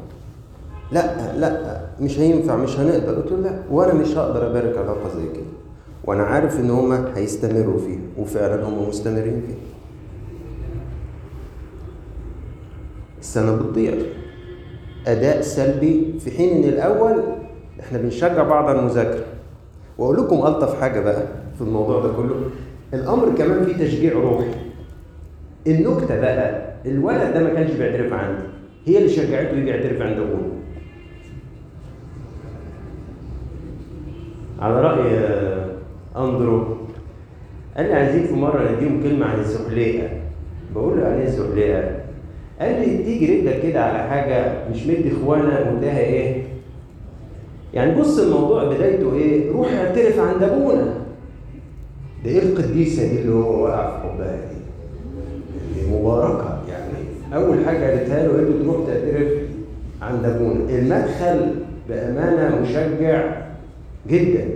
لا 0.91 1.33
لا 1.37 1.81
مش 2.01 2.19
هينفع 2.19 2.55
مش 2.55 2.79
هنقدر. 2.79 3.15
قلت 3.15 3.31
له 3.31 3.37
لا 3.37 3.59
وأنا 3.71 3.93
مش 3.93 4.17
هقدر 4.17 4.47
أبارك 4.47 4.77
علاقه 4.77 5.09
زي 5.09 5.27
كده. 5.33 5.43
وأنا 6.03 6.23
عارف 6.23 6.59
إن 6.59 6.69
هما 6.69 7.11
هيستمروا 7.15 7.79
فيها 7.79 7.99
وفعلا 8.17 8.63
هم 8.67 8.89
مستمرين 8.89 9.41
فيها 9.47 9.55
السنة 13.19 13.55
بتضيع 13.55 13.93
أداء 15.07 15.41
سلبي 15.41 16.13
في 16.19 16.31
حين 16.31 16.63
إن 16.63 16.69
الأول 16.69 17.23
إحنا 17.79 17.97
بنشجع 17.97 18.43
بعض 18.43 18.65
على 18.69 18.79
المذاكرة. 18.79 19.25
وأقول 19.97 20.17
لكم 20.17 20.35
ألطف 20.35 20.81
حاجة 20.81 20.99
بقى 20.99 21.23
في 21.55 21.61
الموضوع 21.61 21.99
ده 22.01 22.13
كله. 22.13 22.35
الأمر 22.93 23.29
كمان 23.37 23.65
فيه 23.65 23.85
تشجيع 23.85 24.13
روحي. 24.13 24.47
النكتة 25.67 26.19
بقى 26.21 26.67
الولد 26.85 27.33
ده 27.33 27.39
ما 27.43 27.49
كانش 27.53 27.71
بيعترف 27.71 28.13
عندي. 28.13 28.43
هي 28.85 28.97
اللي 28.97 29.09
شجعته 29.09 29.57
يجي 29.57 29.69
يعترف 29.69 30.01
عند 30.01 30.17
أبوه. 30.19 30.46
على 34.59 34.81
رأي 34.81 35.17
أندرو 36.17 36.77
قال 37.77 37.85
لي 37.85 37.93
عايزين 37.93 38.23
في 38.27 38.33
مرة 38.33 38.71
نديهم 38.71 39.03
كلمة 39.03 39.25
عن 39.25 39.39
الزحليقة. 39.39 40.09
بقول 40.75 40.97
له 40.97 41.07
يعني 41.07 41.23
الزحليقة 41.23 41.83
قال 42.59 42.79
لي 42.79 42.97
تيجي 43.03 43.39
رجلك 43.39 43.61
كده 43.63 43.83
على 43.85 44.09
حاجة 44.09 44.53
مش 44.71 44.83
مدي 44.87 45.11
إخوانا 45.11 45.59
واداها 45.59 45.99
إيه؟ 45.99 46.43
يعني 47.73 47.99
بص 48.01 48.19
الموضوع 48.19 48.63
بدايته 48.63 49.13
إيه؟ 49.13 49.51
روح 49.51 49.67
اعترف 49.71 50.19
عند 50.19 50.43
أبونا. 50.43 50.93
ده 52.25 52.31
إيه 52.31 52.39
القديسة 52.39 53.07
دي 53.13 53.21
اللي 53.21 53.33
هو 53.33 53.63
وقع 53.63 53.89
في 53.91 54.07
حبها 54.07 54.35
دي؟ 54.35 54.57
مباركة 55.91 56.61
يعني. 56.69 57.43
أول 57.45 57.65
حاجة 57.65 57.85
قالتها 57.89 58.27
له 58.27 58.33
قال 58.33 58.63
تروح 58.63 58.87
تعترف 58.87 59.27
عند 60.01 60.25
أبونا. 60.25 60.69
المدخل 60.69 61.55
بأمانة 61.89 62.61
مشجع 62.61 63.46
جدا. 64.07 64.49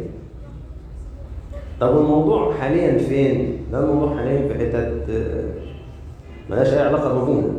طب 1.80 1.98
الموضوع 1.98 2.54
حاليا 2.54 2.98
فين؟ 2.98 3.58
ده 3.72 3.80
الموضوع 3.80 4.18
حاليا 4.18 4.48
في 4.48 4.54
حتت 4.54 5.06
ملهاش 6.50 6.68
أي 6.74 6.80
علاقة 6.80 7.14
بابونا 7.14 7.54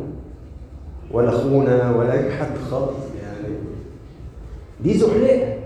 ولا 1.11 1.29
أخونا 1.29 1.95
ولا 1.95 2.13
أي 2.13 2.31
حد 2.31 2.57
خالص 2.71 2.97
يعني. 3.23 3.53
دي 4.83 4.93
زحلقه 4.93 5.57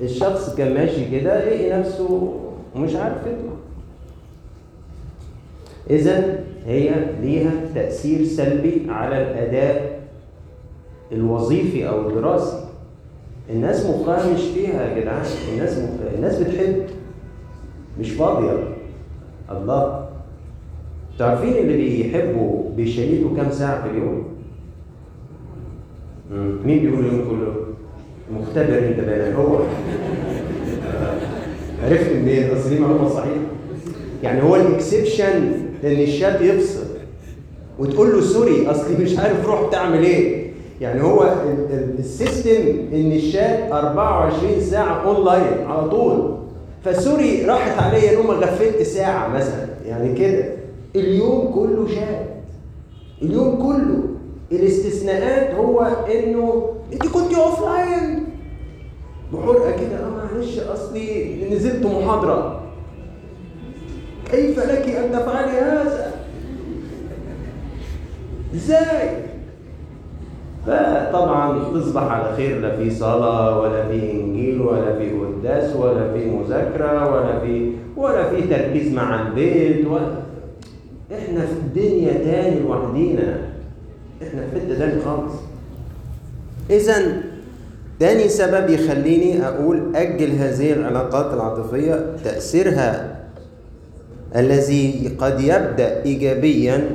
الشخص 0.00 0.54
كان 0.54 0.74
ماشي 0.74 1.10
كده 1.20 1.44
لقي 1.44 1.78
نفسه 1.78 2.34
مش 2.76 2.94
عارف 2.94 3.16
يطلع 3.26 3.54
اذا 5.90 6.44
هي 6.66 6.90
ليها 7.20 7.50
تأثير 7.74 8.24
سلبي 8.24 8.86
على 8.88 9.22
الأداء 9.22 10.00
الوظيفي 11.12 11.88
أو 11.88 12.08
الدراسي. 12.08 12.63
الناس 13.50 13.86
مخها 13.86 14.32
مش 14.34 14.40
فيها 14.40 14.82
يا 14.82 15.00
جدعان. 15.00 15.22
الناس 15.52 15.78
مخ... 15.78 16.14
الناس 16.14 16.38
بتحب. 16.38 16.82
مش 18.00 18.10
فاضية. 18.10 18.58
الله. 19.50 20.08
تعرفين 21.18 21.52
اللي 21.52 21.76
بيحبوا 21.76 22.70
بيشيلوا 22.76 23.36
كام 23.36 23.50
ساعة 23.50 23.82
في 23.82 23.90
اليوم. 23.90 24.24
مين 26.64 26.78
بيقول 26.78 27.06
اليوم 27.06 27.24
كله؟ 27.30 27.54
مختبر 28.40 28.78
انت 28.78 29.00
بقى. 29.00 29.34
هو. 29.34 29.58
عرفت 31.84 32.12
منين؟ 32.12 32.50
أصل 32.50 32.68
دي 32.70 32.78
معلومة 32.78 33.08
صحيحة. 33.08 33.40
يعني 34.22 34.42
هو 34.42 34.56
ال 34.56 34.66
exception 34.66 35.52
إن 35.84 36.00
الشات 36.00 36.40
يفصل 36.40 36.84
وتقول 37.78 38.12
له 38.12 38.20
sorry 38.20 38.66
اصلي 38.70 39.04
مش 39.04 39.18
عارف 39.18 39.46
روح 39.46 39.70
تعمل 39.72 40.04
إيه. 40.04 40.43
يعني 40.84 41.02
هو 41.02 41.34
ال 41.98 42.09
system 42.09 42.78
إن 42.92 43.12
الشات 43.12 43.72
24 43.72 44.60
ساعة 44.60 45.04
أونلاين 45.06 45.66
على 45.66 45.88
طول. 45.88 46.34
ف 46.84 46.94
sorry 46.94 47.44
راحت 47.44 47.82
عليا 47.82 48.12
يوم 48.12 48.30
غفلت 48.30 48.82
ساعة 48.82 49.28
مثلا. 49.28 49.66
يعني 49.86 50.14
كده. 50.14 50.44
اليوم 50.96 51.52
كله 51.54 51.86
شات 51.94 52.26
اليوم 53.22 53.56
كله. 53.56 54.02
الاستثناءات 54.52 55.54
هو 55.54 55.80
إنه 56.14 56.70
أنت 56.92 57.02
كنت 57.06 57.34
offline 57.34 58.24
بحرقه 59.32 59.70
كده 59.70 60.06
آه 60.06 60.10
معلش 60.10 60.58
أصلي 60.58 61.36
نزلت 61.50 61.86
محاضرة. 61.86 62.60
كيف 64.30 64.58
لك 64.58 64.88
أن 64.88 65.12
تفعلي 65.12 65.50
هذا؟ 65.50 66.12
إزاي؟ 68.54 69.23
فطبعا 70.66 71.58
تصبح 71.74 72.02
على 72.02 72.36
خير 72.36 72.60
لا 72.60 72.76
في 72.76 72.90
صلاة 72.90 73.60
ولا 73.60 73.88
في 73.88 74.12
إنجيل 74.12 74.60
ولا 74.60 74.98
في 74.98 75.10
قداس 75.10 75.76
ولا 75.76 76.12
في 76.12 76.24
مذاكرة 76.30 77.12
ولا 77.14 77.40
في 77.40 77.70
ولا 77.96 78.30
في 78.30 78.42
تركيز 78.42 78.92
مع 78.92 79.26
البيت 79.26 79.86
ولا 79.86 80.14
إحنا 81.12 81.40
في 81.40 81.80
دنيا 81.80 82.12
تاني 82.12 82.60
لوحدينا. 82.60 83.38
إحنا 84.22 84.42
في 84.46 84.60
حتة 84.60 84.78
تاني 84.78 85.00
خالص. 85.02 85.32
إذا 86.70 87.22
تاني 88.00 88.28
سبب 88.28 88.70
يخليني 88.70 89.46
أقول 89.48 89.96
أجل 89.96 90.30
هذه 90.30 90.72
العلاقات 90.72 91.34
العاطفية 91.34 92.06
تأثيرها 92.24 93.16
الذي 94.36 95.12
قد 95.18 95.40
يبدأ 95.40 96.02
إيجابيا 96.04 96.90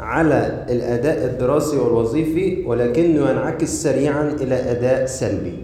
على 0.00 0.66
الأداء 0.70 1.24
الدراسي 1.24 1.76
والوظيفي 1.76 2.64
ولكنه 2.66 3.30
ينعكس 3.30 3.68
سريعا 3.82 4.28
إلى 4.40 4.54
أداء 4.54 5.06
سلبي. 5.06 5.54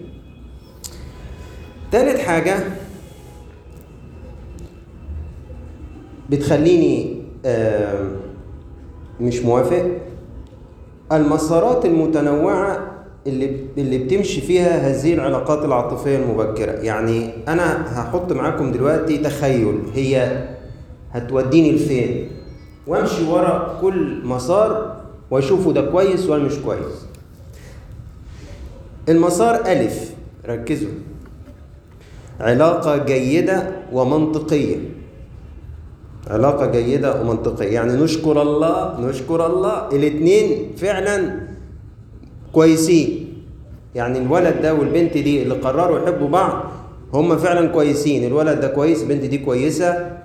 ثالث 1.93 2.21
حاجة 2.21 2.57
بتخليني 6.31 7.23
مش 9.21 9.43
موافق. 9.43 9.85
المسارات 11.13 11.85
المتنوعة 11.85 12.91
اللي 13.27 13.57
اللي 13.79 13.99
بتمشي 13.99 14.41
فيها 14.41 14.91
هذه 14.91 15.15
العلاقات 15.15 15.65
العاطفية 15.65 16.17
المبكرة. 16.17 16.73
يعني 16.73 17.31
أنا 17.49 18.01
هحط 18.01 18.33
معاكم 18.33 18.73
دلوقتي 18.73 19.19
تخيل 19.19 19.79
هي 19.95 20.45
هتوديني 21.13 21.73
لفين؟ 21.73 22.29
وامشي 22.91 23.23
ورا 23.31 23.79
كل 23.81 24.19
مسار 24.25 24.97
واشوفه 25.31 25.73
ده 25.73 25.91
كويس 25.91 26.27
ولا 26.27 26.43
مش 26.43 26.59
كويس. 26.59 27.07
المسار 29.09 29.55
ألف 29.55 30.15
ركزوا. 30.47 30.91
علاقة 32.41 32.97
جيدة 32.97 33.71
ومنطقية. 33.93 34.77
علاقة 36.27 36.67
جيدة 36.67 37.21
ومنطقية. 37.21 37.69
يعني 37.69 37.93
نشكر 37.93 38.43
الله 38.43 39.01
نشكر 39.01 39.47
الله 39.47 39.89
الاتنين 39.89 40.75
فعلا 40.77 41.41
كويسين. 42.53 43.35
يعني 43.95 44.19
الولد 44.19 44.63
ده 44.63 44.75
والبنت 44.75 45.15
دي 45.19 45.43
اللي 45.43 45.55
قرروا 45.55 45.99
يحبوا 45.99 46.29
بعض 46.29 46.65
هم 47.15 47.37
فعلا 47.39 47.67
كويسين. 47.67 48.25
الولد 48.25 48.61
ده 48.61 48.69
كويس 48.69 49.03
البنت 49.03 49.25
دي 49.25 49.39
كويسة. 49.39 50.20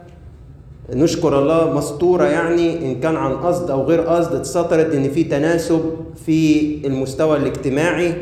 نشكر 0.94 1.40
الله 1.40 1.74
مستورة 1.74 2.24
يعني 2.24 2.92
إن 2.92 3.00
كان 3.00 3.16
عن 3.16 3.34
قصد 3.34 3.72
أو 3.72 3.84
غير 3.84 4.02
قصد 4.02 4.36
اتسطرت 4.36 4.94
إن 4.96 5.10
في 5.10 5.24
تناسب 5.24 5.82
في 6.26 6.78
المستوى 6.88 7.38
الاجتماعي. 7.38 8.14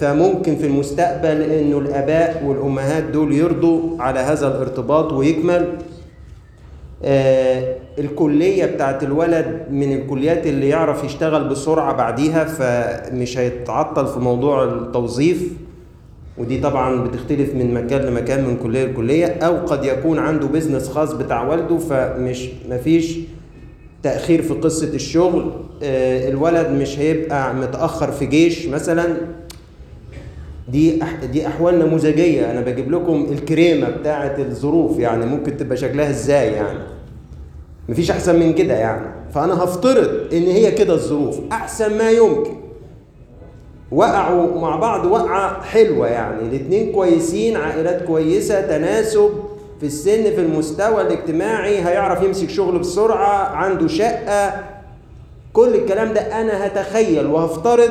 فممكن 0.00 0.56
في 0.56 0.66
المستقبل 0.66 1.42
إنه 1.42 1.78
الآباء 1.78 2.44
والأمهات 2.46 3.02
دول 3.04 3.32
يرضوا 3.32 4.02
على 4.02 4.20
هذا 4.20 4.46
الارتباط 4.48 5.12
ويكمل. 5.12 5.68
الكلية 7.98 8.66
بتاعت 8.66 9.02
الولد 9.02 9.66
من 9.70 9.92
الكليات 9.92 10.46
اللي 10.46 10.68
يعرف 10.68 11.04
يشتغل 11.04 11.48
بسرعة 11.48 11.92
بعديها 11.96 12.44
فمش 12.44 13.38
هيتعطل 13.38 14.06
في 14.06 14.18
موضوع 14.18 14.64
التوظيف. 14.64 15.52
ودي 16.40 16.60
طبعا 16.60 17.04
بتختلف 17.04 17.54
من 17.54 17.74
مكان 17.74 18.00
لمكان 18.00 18.44
من 18.44 18.56
كلية 18.56 18.84
لكلية 18.84 19.26
أو 19.26 19.56
قد 19.66 19.84
يكون 19.84 20.18
عنده 20.18 20.46
بيزنس 20.46 20.88
خاص 20.88 21.12
بتاع 21.12 21.48
والده 21.48 21.78
فمش 21.78 22.48
مفيش 22.70 23.18
تأخير 24.02 24.42
في 24.42 24.54
قصة 24.54 24.94
الشغل. 24.94 25.52
الولد 25.82 26.68
مش 26.68 26.98
هيبقى 26.98 27.54
متأخر 27.54 28.12
في 28.12 28.26
جيش 28.26 28.66
مثلا. 28.66 29.16
دي 30.68 31.00
دي 31.32 31.46
أحوال 31.46 31.78
نموذجية. 31.78 32.50
أنا 32.50 32.60
بجيب 32.60 32.92
لكم 32.92 33.26
الكريمة 33.32 33.88
بتاعه 33.90 34.36
الظروف 34.38 34.98
يعني 34.98 35.26
ممكن 35.26 35.56
تبقى 35.56 35.76
شكلها 35.76 36.10
إزاي 36.10 36.52
يعني. 36.52 36.78
مفيش 37.88 38.10
أحسن 38.10 38.38
من 38.40 38.52
كده 38.52 38.74
يعني. 38.74 39.06
فأنا 39.34 39.64
هفترض 39.64 40.10
إن 40.32 40.42
هي 40.42 40.70
كده 40.72 40.94
الظروف. 40.94 41.40
أحسن 41.52 41.98
ما 41.98 42.10
يمكن. 42.10 42.50
وقعوا 43.92 44.60
مع 44.60 44.76
بعض 44.76 45.06
وقعة 45.06 45.62
حلوة 45.62 46.08
يعني. 46.08 46.42
الاتنين 46.42 46.92
كويسين 46.92 47.56
عائلات 47.56 48.02
كويسة 48.02 48.60
تناسب 48.60 49.30
في 49.80 49.86
السن 49.86 50.22
في 50.22 50.40
المستوى 50.40 51.02
الاجتماعي 51.02 51.78
هيعرف 51.78 52.22
يمسك 52.22 52.50
شغل 52.50 52.78
بسرعة 52.78 53.48
عنده 53.56 53.88
شقة. 53.88 54.64
كل 55.52 55.74
الكلام 55.74 56.12
ده 56.12 56.40
أنا 56.40 56.66
هتخيل 56.66 57.26
وهفترض 57.26 57.90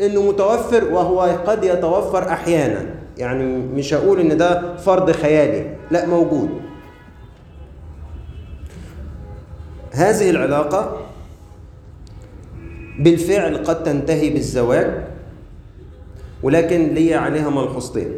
إنه 0.00 0.22
متوفر 0.22 0.84
وهو 0.92 1.20
قد 1.20 1.64
يتوفر 1.64 2.28
أحيانا. 2.28 2.86
يعني 3.18 3.44
مش 3.56 3.94
هقول 3.94 4.20
إن 4.20 4.36
ده 4.36 4.76
فرض 4.76 5.10
خيالي 5.10 5.76
لا 5.90 6.06
موجود. 6.06 6.48
هذه 9.92 10.30
العلاقة 10.30 10.96
بالفعل 12.98 13.56
قد 13.56 13.82
تنتهي 13.82 14.30
بالزواج. 14.30 15.13
ولكن 16.44 16.94
لي 16.94 17.14
عليها 17.14 17.50
ملحوظتين 17.50 18.08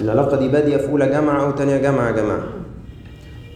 العلاقة 0.00 0.36
دي 0.36 0.48
بادية 0.48 0.76
في 0.76 0.90
أولى 0.90 1.06
جامعة 1.06 1.44
أو 1.46 1.50
تانية 1.50 1.76
جامعة 1.76 2.06
يا 2.06 2.12
جماعة 2.12 2.44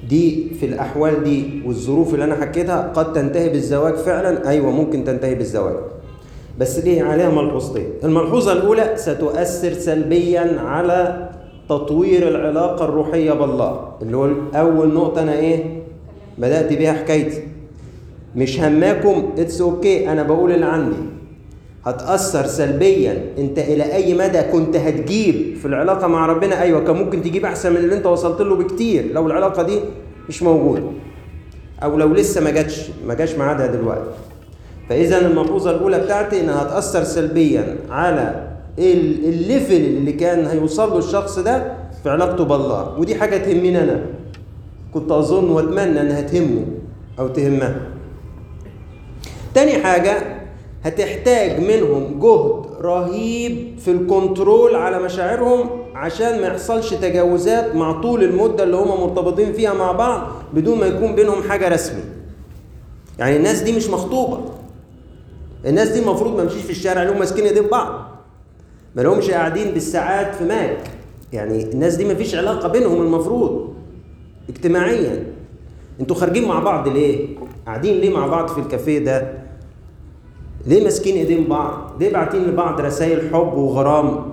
دي 0.08 0.50
في 0.60 0.66
الأحوال 0.66 1.24
دي 1.24 1.62
والظروف 1.66 2.14
اللي 2.14 2.24
أنا 2.24 2.34
حكيتها 2.34 2.92
قد 2.94 3.12
تنتهي 3.12 3.48
بالزواج 3.48 3.94
فعلا 3.94 4.48
أيوة 4.48 4.70
ممكن 4.70 5.04
تنتهي 5.04 5.34
بالزواج. 5.34 5.74
بس 6.58 6.78
ليه 6.78 7.02
عليها 7.02 7.30
ملحوظتين 7.30 7.88
الملحوظة 8.04 8.52
الأولى 8.52 8.92
ستؤثر 8.96 9.72
سلبيا 9.72 10.60
على 10.60 11.28
تطوير 11.68 12.28
العلاقة 12.28 12.84
الروحية 12.84 13.32
بالله. 13.32 13.88
اللي 14.02 14.16
هو 14.16 14.30
أول 14.54 14.94
نقطة 14.94 15.22
أنا 15.22 15.32
إيه؟ 15.32 15.82
بدأت 16.38 16.72
بيها 16.72 16.92
حكايتي. 16.92 17.42
مش 18.36 18.60
هماكم 18.60 19.30
it's 19.38 19.60
okay 19.60 20.04
okay. 20.04 20.08
أنا 20.08 20.22
بقول 20.22 20.52
اللي 20.52 20.66
عندي. 20.66 21.17
هتأثر 21.88 22.46
سلبيا. 22.46 23.24
انت 23.38 23.58
إلى 23.58 23.94
أي 23.94 24.14
مدى 24.14 24.42
كنت 24.42 24.76
هتجيب 24.76 25.56
في 25.56 25.66
العلاقة 25.66 26.06
مع 26.06 26.26
ربنا؟ 26.26 26.62
أيوه 26.62 26.84
كان 26.84 26.96
ممكن 26.96 27.22
تجيب 27.22 27.44
أحسن 27.44 27.70
من 27.70 27.76
اللي 27.76 27.96
انت 27.96 28.06
وصلت 28.06 28.40
له 28.40 28.56
بكتير 28.56 29.12
لو 29.12 29.26
العلاقة 29.26 29.62
دي 29.62 29.80
مش 30.28 30.42
موجودة 30.42 30.82
أو 31.82 31.98
لو 31.98 32.14
لسه 32.14 32.40
ما 32.40 32.50
جاتش 32.50 32.90
ما 33.06 33.14
جاش 33.14 33.34
ميعادها 33.34 33.66
دلوقتي. 33.66 34.10
فاذا 34.88 35.26
الملحوظة 35.26 35.70
الأولى 35.70 35.98
بتاعتي 35.98 36.40
إنها 36.40 36.62
هتأثر 36.62 37.04
سلبيا 37.04 37.76
على 37.90 38.48
ال 38.78 38.94
level 38.94 39.74
اللي 39.74 40.12
كان 40.12 40.46
هيوصل 40.46 40.90
له 40.90 40.98
الشخص 40.98 41.38
ده 41.38 41.72
في 42.02 42.10
علاقته 42.10 42.44
بالله. 42.44 42.98
ودي 42.98 43.14
حاجة 43.14 43.36
تهمني 43.36 43.82
أنا. 43.82 44.00
كنت 44.94 45.12
أظن 45.12 45.50
وأتمنى 45.50 46.00
إنها 46.00 46.20
تهمه 46.20 46.64
أو 47.18 47.28
تهمها. 47.28 47.76
تاني 49.54 49.72
حاجة 49.72 50.37
هتحتاج 50.84 51.60
منهم 51.60 52.20
جهد 52.20 52.66
رهيب 52.80 53.78
في 53.78 53.90
ال 53.90 54.01
control 54.01 54.74
على 54.76 54.98
مشاعرهم 54.98 55.70
عشان 55.94 56.40
ما 56.40 56.46
يحصلش 56.46 56.94
تجاوزات 56.94 57.74
مع 57.74 58.00
طول 58.00 58.24
المدة 58.24 58.64
اللي 58.64 58.76
هم 58.76 59.00
مرتبطين 59.00 59.52
فيها 59.52 59.74
مع 59.74 59.92
بعض 59.92 60.28
بدون 60.54 60.78
ما 60.78 60.86
يكون 60.86 61.14
بينهم 61.14 61.42
حاجة 61.42 61.68
رسمي. 61.68 62.02
يعني 63.18 63.36
الناس 63.36 63.60
دي 63.60 63.72
مش 63.72 63.88
مخطوبة. 63.88 64.40
الناس 65.66 65.88
دي 65.88 65.98
المفروض 65.98 66.36
ما 66.36 66.48
في 66.48 66.70
الشارع 66.70 67.02
لهم 67.02 67.18
ماسكين 67.18 67.44
ايدين 67.44 67.66
بعض. 67.66 68.08
ما 68.96 69.02
لهمش 69.02 69.30
قاعدين 69.30 69.70
بالساعات 69.70 70.34
في 70.34 70.44
ماك. 70.44 70.78
يعني 71.32 71.62
الناس 71.62 71.94
دي 71.94 72.04
ما 72.04 72.14
فيش 72.14 72.34
علاقة 72.34 72.68
بينهم 72.68 73.02
المفروض 73.02 73.74
اجتماعيا. 74.48 75.24
أنتوا 76.00 76.16
خارجين 76.16 76.48
مع 76.48 76.58
بعض 76.58 76.88
ليه؟ 76.88 77.26
قاعدين 77.66 78.00
ليه 78.00 78.10
مع 78.10 78.26
بعض 78.26 78.48
في 78.48 78.58
الكافيه 78.58 78.98
ده؟ 78.98 79.47
ليه 80.66 80.84
ماسكين 80.84 81.16
ايدين 81.16 81.44
بعض؟ 81.48 81.92
ليه 82.00 82.12
باعتين 82.12 82.42
لبعض 82.44 82.80
رسائل 82.80 83.34
حب 83.34 83.54
وغرام؟ 83.54 84.32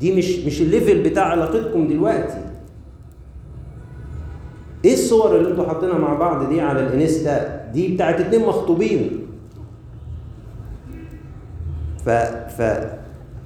دي 0.00 0.16
مش 0.16 0.38
مش 0.38 0.60
ال 0.62 0.69
level 0.69 1.02
بتاع 1.02 1.24
علاقتكم 1.24 1.88
دلوقتي. 1.88 2.44
إيه 4.84 4.94
الصور 4.94 5.36
اللي 5.36 5.50
أنتوا 5.50 5.66
حاطينها 5.68 5.98
مع 5.98 6.14
بعض 6.14 6.48
دي 6.48 6.60
على 6.60 6.80
الانستا؟ 6.80 7.66
دي 7.72 7.94
بتاعت 7.94 8.20
اتنين 8.20 8.46
مخطوبين. 8.46 9.26
ف 12.04 12.08
ف 12.58 12.62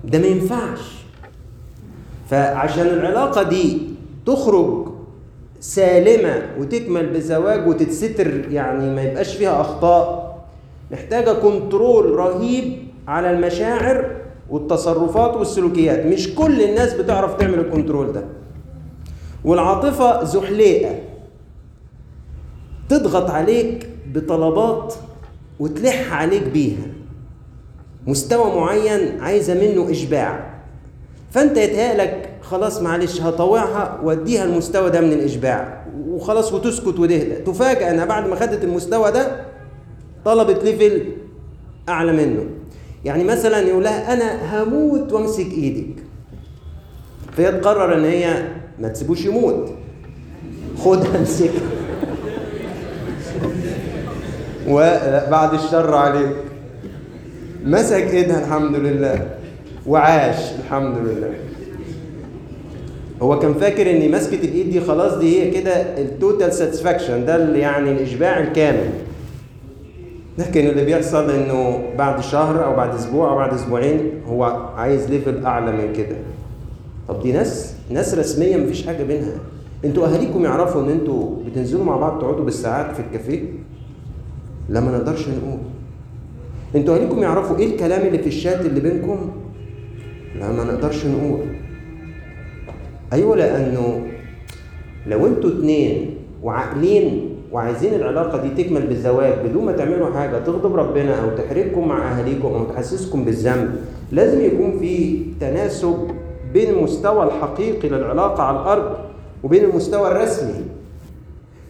ده 0.04 0.18
ما 0.18 0.26
ينفعش. 0.26 0.98
فعشان 2.30 2.86
العلاقة 2.86 3.42
دي 3.42 3.78
تخرج 4.26 4.88
سالمة 5.60 6.42
وتكمل 6.58 7.06
بزواج 7.06 7.68
وتتستر 7.68 8.52
يعني 8.52 8.94
ما 8.94 9.02
يبقاش 9.02 9.36
فيها 9.36 9.60
أخطاء 9.60 10.27
محتاجة 10.90 11.32
control 11.32 12.10
رهيب 12.14 12.78
على 13.08 13.30
المشاعر 13.30 14.16
والتصرفات 14.50 15.36
والسلوكيات. 15.36 16.06
مش 16.06 16.34
كل 16.34 16.62
الناس 16.62 16.94
بتعرف 16.94 17.34
تعمل 17.34 17.58
ال 17.58 17.65
control 17.65 18.12
ده. 18.12 18.24
والعاطفة 19.44 20.24
زحليقة. 20.24 20.94
تضغط 22.88 23.30
عليك 23.30 23.88
بطلبات 24.14 24.94
وتلح 25.60 26.12
عليك 26.12 26.42
بيها. 26.42 26.86
مستوى 28.06 28.60
معين 28.60 29.20
عايزة 29.20 29.54
منه 29.54 29.90
إشباع. 29.90 30.60
فأنت 31.30 31.56
يتهيألك 31.56 32.30
خلاص 32.42 32.82
معلش 32.82 33.20
هطوعها 33.20 34.00
وأديها 34.04 34.44
المستوى 34.44 34.90
ده 34.90 35.00
من 35.00 35.12
الإشباع. 35.12 35.84
وخلاص 36.08 36.52
وتسكت 36.52 36.98
وتهدى 36.98 37.34
تفاجأ 37.34 37.90
أنها 37.90 38.04
بعد 38.04 38.28
ما 38.28 38.36
خدت 38.36 38.64
المستوى 38.64 39.10
ده 39.12 39.44
طلبت 40.24 40.64
ليفل 40.64 41.02
أعلى 41.88 42.12
منه. 42.12 42.44
يعني 43.04 43.24
مثلا 43.24 43.58
يقول 43.58 43.84
لها 43.84 44.12
أنا 44.12 44.62
هموت 44.62 45.12
وأمسك 45.12 45.46
إيدك. 45.52 46.02
فهي 47.36 47.52
تقرر 47.52 47.94
إن 47.94 48.04
هي 48.04 48.42
ما 48.78 48.88
تسيبوش 48.88 49.24
يموت. 49.24 49.70
خدها 50.78 51.18
امسكها 51.18 51.60
وبعد 54.68 55.54
الشر 55.54 55.94
عليك. 55.94 56.36
مسك 57.64 58.14
إيدها 58.14 58.44
الحمد 58.44 58.76
لله. 58.76 59.30
وعاش 59.86 60.36
الحمد 60.64 60.98
لله. 60.98 61.34
هو 63.22 63.38
كان 63.38 63.54
فاكر 63.54 63.90
ان 63.90 64.10
مسكه 64.10 64.34
الإيد 64.44 64.70
دي 64.70 64.80
خلاص 64.80 65.14
دي 65.14 65.42
هي 65.42 65.50
كده 65.50 65.72
ال 65.72 65.86
total 65.86 66.52
satisfaction 66.52 67.26
ده 67.26 67.56
يعني 67.56 67.92
الإشباع 67.92 68.40
الكامل. 68.40 68.90
لكن 70.38 70.66
اللي 70.66 70.84
بيحصل 70.84 71.30
إنه 71.30 71.82
بعد 71.98 72.20
شهر 72.20 72.64
أو 72.64 72.76
بعد 72.76 72.94
أسبوع 72.94 73.30
أو 73.30 73.36
بعد 73.36 73.54
أسبوعين 73.54 74.00
هو 74.26 74.44
عايز 74.76 75.10
level 75.10 75.46
أعلى 75.46 75.72
من 75.72 75.92
كده. 75.92 76.16
طب 77.08 77.22
دي 77.22 77.32
ناس 77.32 77.74
ناس 77.90 78.14
رسمية 78.14 78.56
مفيش 78.56 78.86
حاجة 78.86 79.02
بينها. 79.04 79.34
أنتوا 79.84 80.06
أهاليكم 80.06 80.44
يعرفوا 80.44 80.82
إن 80.82 80.88
أنتوا 80.88 81.36
بتنزلوا 81.46 81.84
مع 81.84 81.96
بعض 81.96 82.20
تقعدوا 82.20 82.44
بالساعات 82.44 82.96
في 82.96 83.00
الكافيه؟ 83.00 83.42
لا 84.68 84.80
ما 84.80 84.90
نقدرش 84.98 85.28
نقول. 85.28 85.58
أنتوا 86.74 86.94
أهاليكم 86.94 87.22
يعرفوا 87.22 87.58
إيه 87.58 87.66
الكلام 87.66 88.06
اللي 88.06 88.18
في 88.18 88.26
الشات 88.26 88.66
اللي 88.66 88.80
بينكم؟ 88.80 89.30
لا 90.38 90.52
ما 90.52 90.64
نقدرش 90.64 91.06
نقول. 91.06 91.40
أيوه 93.12 93.36
لأنه 93.36 94.06
لو 95.06 95.26
أنتوا 95.26 95.50
اتنين 95.50 96.14
وعاقلين 96.42 97.28
وعايزين 97.52 97.94
العلاقة 97.94 98.42
دي 98.42 98.64
تكمل 98.64 98.86
بالزواج 98.86 99.32
بدون 99.44 99.64
ما 99.64 99.72
تعملوا 99.72 100.14
حاجة 100.14 100.38
تغضب 100.38 100.76
ربنا 100.76 101.22
أو 101.22 101.36
تحرجكم 101.36 101.88
مع 101.88 102.12
أهاليكم 102.12 102.48
أو 102.48 102.64
تحسسكم 102.64 103.24
بالذنب 103.24 103.74
لازم 104.12 104.44
يكون 104.44 104.78
في 104.78 105.22
تناسب 105.40 106.08
بين 106.52 106.70
المستوى 106.70 107.24
الحقيقي 107.24 107.88
للعلاقة 107.88 108.42
على 108.42 108.60
الأرض 108.60 108.96
وبين 109.42 109.64
المستوى 109.64 110.10
الرسمي. 110.10 110.64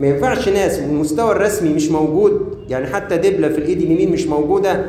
ما 0.00 0.06
ينفعش 0.06 0.48
ناس 0.48 0.78
والمستوى 0.78 1.32
الرسمي 1.32 1.74
مش 1.74 1.90
موجود 1.90 2.58
يعني 2.68 2.86
حتى 2.86 3.16
دبلة 3.16 3.48
في 3.48 3.58
الإيد 3.58 3.80
اليمين 3.82 4.12
مش 4.12 4.26
موجودة 4.26 4.86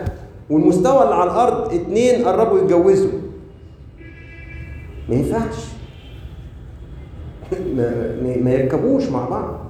والمستوى 0.49 1.03
اللي 1.03 1.15
على 1.15 1.31
الأرض 1.31 1.73
اتنين 1.73 2.25
قربوا 2.25 2.59
يتجوزوا. 2.59 3.11
ما 5.09 5.15
ينفعش. 5.15 5.65
ما 8.43 8.51
يركبوش 8.51 9.09
مع 9.09 9.29
بعض. 9.29 9.68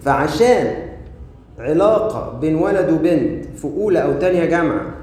فعشان 0.00 0.74
علاقة 1.58 2.38
بين 2.40 2.54
ولد 2.54 2.90
وبنت 2.90 3.44
في 3.56 3.64
أولى 3.64 4.02
أو 4.02 4.12
تانية 4.12 4.44
جامعة 4.44 4.94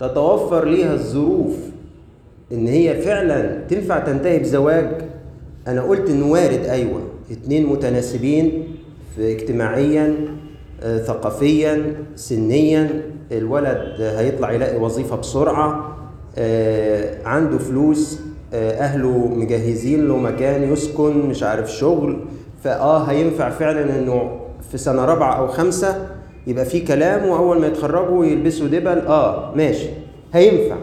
تتوفر 0.00 0.64
ليها 0.64 0.94
الظروف 0.94 1.56
إن 2.52 2.66
هي 2.66 3.02
فعلا 3.02 3.60
تنفع 3.68 3.98
تنتهي 3.98 4.38
بزواج 4.38 4.86
أنا 5.68 5.82
قلت 5.82 6.10
إنه 6.10 6.26
وارد 6.30 6.64
أيوه. 6.66 7.00
اتنين 7.30 7.66
متناسبين 7.66 8.64
في 9.16 9.32
اجتماعيا 9.32 10.14
آه، 10.82 10.98
ثقافيا 10.98 11.94
سنيا. 12.16 13.02
الولد 13.32 14.00
هيطلع 14.00 14.52
يلاقي 14.52 14.76
وظيفة 14.80 15.16
بسرعة 15.16 15.96
آه، 16.38 17.26
عنده 17.28 17.58
فلوس 17.58 18.20
آه، 18.54 18.72
أهله 18.80 19.26
مجهزين 19.28 20.08
له 20.08 20.16
مكان 20.16 20.72
يسكن 20.72 21.16
مش 21.28 21.42
عارف 21.42 21.72
شغل. 21.72 22.16
فآه 22.64 22.98
هينفع 23.02 23.50
فعلا 23.50 23.98
إنه 23.98 24.40
في 24.70 24.78
سنة 24.78 25.04
رابعة 25.04 25.38
أو 25.38 25.48
خمسة 25.48 26.06
يبقى 26.46 26.64
في 26.64 26.80
كلام 26.80 27.28
وأول 27.28 27.60
ما 27.60 27.66
يتخرجوا 27.66 28.24
يلبسوا 28.24 28.66
دبل؟ 28.66 28.98
آه 28.98 29.52
ماشي 29.54 29.88
هينفع. 30.32 30.76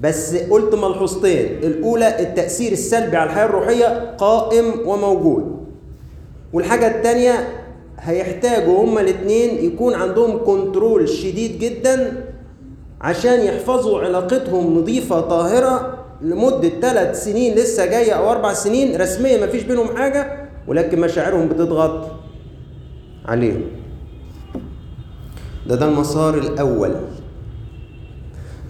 بس 0.00 0.36
قلت 0.36 0.74
ملحوظتين 0.74 1.46
الأولى 1.62 2.20
التأثير 2.20 2.72
السلبي 2.72 3.16
على 3.16 3.30
الحياة 3.30 3.44
الروحية 3.46 4.14
قائم 4.18 4.64
وموجود. 4.86 5.56
والحاجة 6.52 6.86
التانية 6.96 7.48
هيحتاجوا 8.00 8.84
هما 8.84 9.00
الاتنين 9.00 9.64
يكون 9.64 9.94
عندهم 9.94 10.44
كنترول 10.44 11.08
شديد 11.08 11.58
جدا 11.58 12.24
عشان 13.00 13.40
يحفظوا 13.40 14.00
علاقتهم 14.00 14.78
نظيفة 14.78 15.20
طاهرة 15.20 15.98
لمدة 16.22 16.68
ثلاث 16.80 17.24
سنين 17.24 17.54
لسه 17.54 17.86
جاية 17.86 18.12
أو 18.12 18.30
أربع 18.30 18.52
سنين 18.52 19.00
رسميا 19.00 19.46
مفيش 19.46 19.62
بينهم 19.62 19.96
حاجة 19.96 20.45
ولكن 20.68 21.00
مشاعرهم 21.00 21.48
بتضغط 21.48 22.10
عليهم. 23.26 23.62
ده 25.66 25.74
ده 25.76 25.88
المسار 25.88 26.34
الأول. 26.38 26.90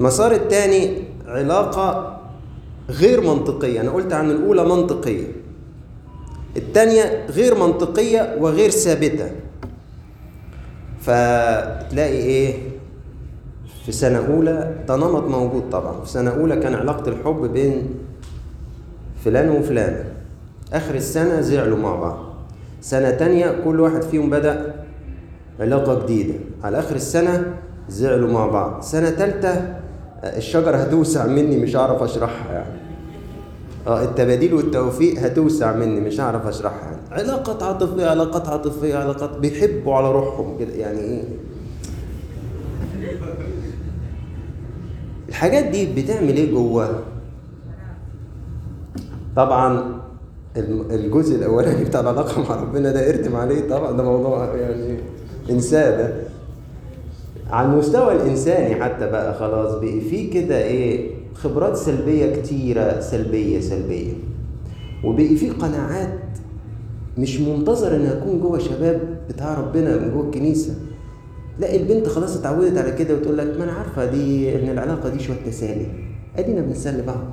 المسار 0.01 0.33
الثاني 0.33 1.05
علاقة 1.27 2.17
غير 2.91 3.21
منطقية. 3.21 3.81
أنا 3.81 3.91
قلت 3.91 4.13
عن 4.13 4.31
الأولى 4.31 4.65
منطقية. 4.65 5.27
الثانية 6.57 7.27
غير 7.31 7.55
منطقية 7.59 8.37
وغير 8.41 8.71
ثابتة. 8.71 9.31
فتلاقي 11.01 12.17
إيه؟ 12.17 12.55
في 13.87 13.93
سنة 13.93 14.19
أولى 14.27 14.75
ده 14.89 14.97
نمط 14.97 15.23
موجود 15.25 15.71
طبعا. 15.71 16.01
في 16.01 16.09
سنة 16.11 16.31
أولى 16.31 16.57
كان 16.57 16.75
علاقة 16.75 17.09
الحب 17.09 17.43
بين 17.53 17.95
فلان 19.25 19.49
وفلان 19.49 20.05
آخر 20.73 20.95
السنة 20.95 21.41
زعلوا 21.41 21.79
مع 21.79 21.97
بعض. 21.97 22.19
سنة 22.81 23.11
تانية 23.11 23.61
كل 23.65 23.81
واحد 23.81 24.03
فيهم 24.03 24.31
بدأ 24.31 24.75
علاقة 25.61 26.03
جديدة. 26.05 26.35
على 26.65 26.79
آخر 26.79 26.97
السنة 26.97 27.55
زعلوا 27.89 28.33
مع 28.33 28.47
بعض. 28.47 28.83
سنة 28.83 29.11
تالتة 29.11 29.77
الشجرة 30.25 30.77
هتوسع 30.77 31.27
مني 31.27 31.57
مش 31.57 31.77
هعرف 31.77 32.03
أشرحها 32.03 32.53
يعني. 32.53 32.77
آه 33.87 34.03
التباديل 34.05 34.55
والتوفيق 34.55 35.19
هتوسع 35.19 35.77
مني 35.77 36.01
مش 36.01 36.21
هعرف 36.21 36.47
أشرحها 36.47 36.85
يعني. 36.91 36.97
علاقات 37.11 37.63
عاطفية 37.63 38.07
علاقات 38.07 38.49
عاطفية 38.49 38.97
علاقات 38.97 39.39
بيحبوا 39.39 39.95
على 39.95 40.13
روحهم 40.13 40.59
كده 40.59 40.73
يعني 40.75 40.99
إيه. 41.01 41.25
الحاجات 45.29 45.65
دي 45.65 46.03
بتعمل 46.03 46.37
إيه 46.37 46.51
جوه؟ 46.51 47.01
طبعا 49.37 50.01
الجزء 50.91 51.37
الأولاني 51.37 51.85
بتاع 51.85 52.01
العلاقة 52.01 52.43
مع 52.49 52.63
ربنا 52.63 52.93
ده 52.93 53.09
ارتم 53.11 53.37
عليه 53.37 53.69
طبعا 53.69 53.97
ده 53.97 54.03
موضوع 54.03 54.55
يعني 54.57 54.97
انساه 55.51 55.91
ده. 55.97 56.15
على 57.51 57.69
المستوى 57.69 58.13
الإنساني 58.13 58.75
حتى 58.85 59.07
بقى 59.11 59.35
خلاص 59.39 59.75
بقي 59.75 60.01
في 60.01 60.27
كده 60.27 60.59
إيه 60.63 61.11
خبرات 61.35 61.77
سلبية 61.77 62.37
كتيرة 62.37 63.01
سلبية 63.01 63.61
سلبية. 63.61 64.13
وبقي 65.05 65.37
في 65.37 65.51
قناعات 65.51 66.19
مش 67.19 67.41
منتظر 67.41 67.97
ان 67.97 68.07
اكون 68.07 68.41
جوه 68.41 68.59
شباب 68.59 69.01
بتاع 69.29 69.55
ربنا 69.61 69.97
من 69.97 70.11
جوه 70.15 70.25
الكنيسة. 70.25 70.75
لا 71.59 71.75
البنت 71.75 72.07
خلاص 72.09 72.37
اتعودت 72.37 72.79
على 72.79 72.93
كده 72.93 73.15
وتقول 73.15 73.39
لك 73.39 73.55
ما 73.59 73.65
أنا 73.65 73.73
عارفة 73.73 74.05
دي 74.05 74.55
إن 74.57 74.69
العلاقة 74.69 75.09
دي 75.09 75.19
شوية 75.19 75.37
تسالي. 75.47 75.87
أدينا 76.39 76.61
بنسلي 76.61 77.03
بعض. 77.03 77.25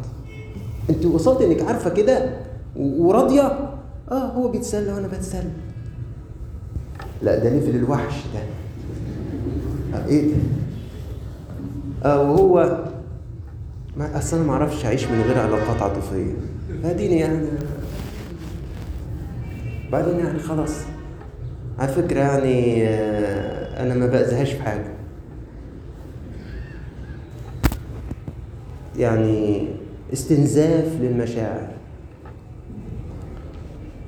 أنت 0.90 1.06
وصلت 1.06 1.42
إنك 1.42 1.62
عارفة 1.62 1.90
كده؟ 1.90 2.30
وراضية؟ 2.76 3.70
آه 4.12 4.26
هو 4.28 4.48
بيتسلى 4.48 4.94
وأنا 4.94 5.08
بتسلى. 5.08 5.50
لا 7.22 7.40
ده 7.40 7.50
ليفل 7.50 7.76
الوحش 7.76 8.16
ده. 8.34 8.40
آه 10.00 10.06
إيه؟ 10.08 10.34
ده 10.34 10.38
آه 12.06 12.32
وهو 12.32 12.84
ما 13.98 14.18
أصل 14.18 14.38
أنا 14.38 14.46
ما 14.46 14.54
أعرفش 14.54 14.86
أعيش 14.86 15.06
من 15.08 15.22
غير 15.22 15.40
علاقات 15.40 15.82
عاطفية. 15.82 16.34
اديني 16.84 17.20
يعني. 17.20 17.48
بعدين 19.92 20.20
يعني 20.20 20.40
خلاص. 20.40 20.74
على 21.80 21.92
فكرة 21.92 22.20
يعني 22.20 22.88
أنا 23.82 23.94
ما 23.96 24.08
بأذيهاش 24.08 24.54
في 24.54 24.64
حاجة. 24.64 24.94
يعني 28.98 29.68
استنزاف 30.14 30.86
للمشاعر. 31.02 31.68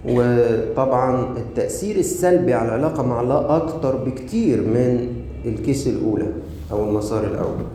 وطبعا 0.10 1.38
التأثير 1.38 1.96
السلبي 1.96 2.54
على 2.54 2.68
العلاقة 2.68 3.04
مع 3.04 3.22
الله 3.22 3.56
أكتر 3.58 3.96
بكتير 3.96 4.62
من 4.62 5.08
الكيس 5.46 5.88
الأولى 5.88 6.28
أو 6.72 6.90
المسار 6.90 7.24
الأول. 7.24 7.66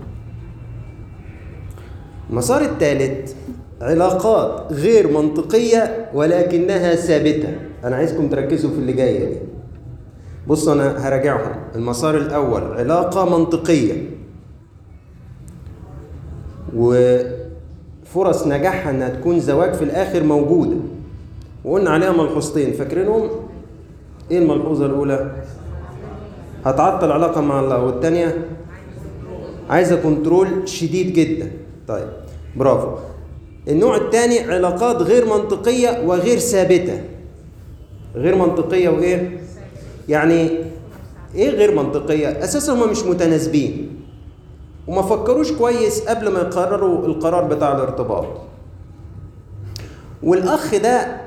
المسار 2.31 2.63
الثالث 2.63 3.33
علاقات 3.81 4.73
غير 4.73 5.13
منطقية 5.13 6.09
ولكنها 6.15 6.95
ثابتة. 6.95 7.49
أنا 7.85 7.97
عايزكم 7.97 8.29
تركزوا 8.29 8.71
في 8.71 8.77
اللي 8.77 8.93
جاية 8.93 9.29
دي 9.29 9.37
بص 10.49 10.69
أنا 10.69 11.09
هراجعهم. 11.09 11.55
المسار 11.77 12.17
الأول 12.17 12.63
علاقة 12.63 13.39
منطقية. 13.39 14.11
وفرص 16.77 18.47
نجاحها 18.47 18.91
إنها 18.91 19.09
تكون 19.09 19.41
زواج 19.41 19.73
في 19.75 19.83
الآخر 19.85 20.23
موجودة. 20.23 20.77
وقلنا 21.65 21.91
عليها 21.91 22.13
ملحوظتين 22.13 22.73
فاكرينهم؟ 22.73 23.29
إيه 24.31 24.39
الملحوظة 24.39 24.87
الأولى؟ 24.87 25.31
هتعطل 26.65 27.13
علاقة 27.13 27.41
مع 27.41 27.61
الله. 27.61 27.85
والتانية؟ 27.85 28.49
عايزة 29.71 29.97
كنترول 29.97 30.69
شديد 30.69 31.13
جدا. 31.13 31.51
طيب 31.89 32.09
برافو. 32.57 32.89
النوع 33.69 33.97
الثاني 33.97 34.41
علاقات 34.41 34.97
غير 34.97 35.25
منطقية 35.25 36.03
وغير 36.07 36.39
ثابتة. 36.39 37.01
غير 38.15 38.35
منطقية 38.37 38.89
وإيه؟ 38.89 39.41
يعني 40.09 40.51
إيه 41.35 41.51
غير 41.51 41.75
منطقية؟ 41.75 42.45
أساسا 42.45 42.73
هم 42.73 42.91
مش 42.91 43.03
متناسبين. 43.03 43.97
وما 44.89 45.03
فكروش 45.03 45.53
كويس 45.53 46.01
قبل 46.09 46.29
ما 46.29 46.39
يقرروا 46.41 47.07
القرار 47.07 47.45
بتاع 47.45 47.73
الارتباط. 47.73 48.27
والأخ 50.23 50.75
ده 50.77 51.21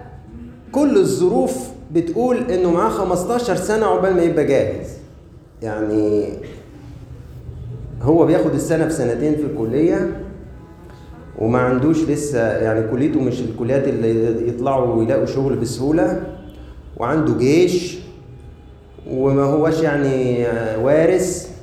كل 0.73 0.97
الظروف 0.97 1.67
بتقول 1.91 2.37
إنه 2.51 2.71
معاه 2.71 2.89
15 2.89 3.55
سنة 3.55 3.85
عقبال 3.85 4.15
ما 4.15 4.21
يبقى 4.21 4.45
جاهز. 4.45 4.87
يعني 5.61 6.27
هو 8.01 8.25
بياخد 8.25 8.53
السنة 8.53 8.87
في 8.87 8.93
سنتين 8.93 9.35
في 9.35 9.41
الكلية 9.43 10.21
وما 11.39 11.59
عندوش 11.59 12.03
لسه 12.09 12.39
يعني 12.57 12.87
كليته 12.91 13.19
مش 13.19 13.41
الكليات 13.41 13.87
اللي 13.87 14.47
يطلعوا 14.47 14.95
ويلاقوا 14.95 15.25
شغل 15.25 15.55
بسهولة 15.55 16.23
وعنده 16.97 17.37
جيش 17.37 17.97
وما 19.11 19.43
هوش 19.43 19.81
يعني 19.81 20.45
وارث. 20.83 21.53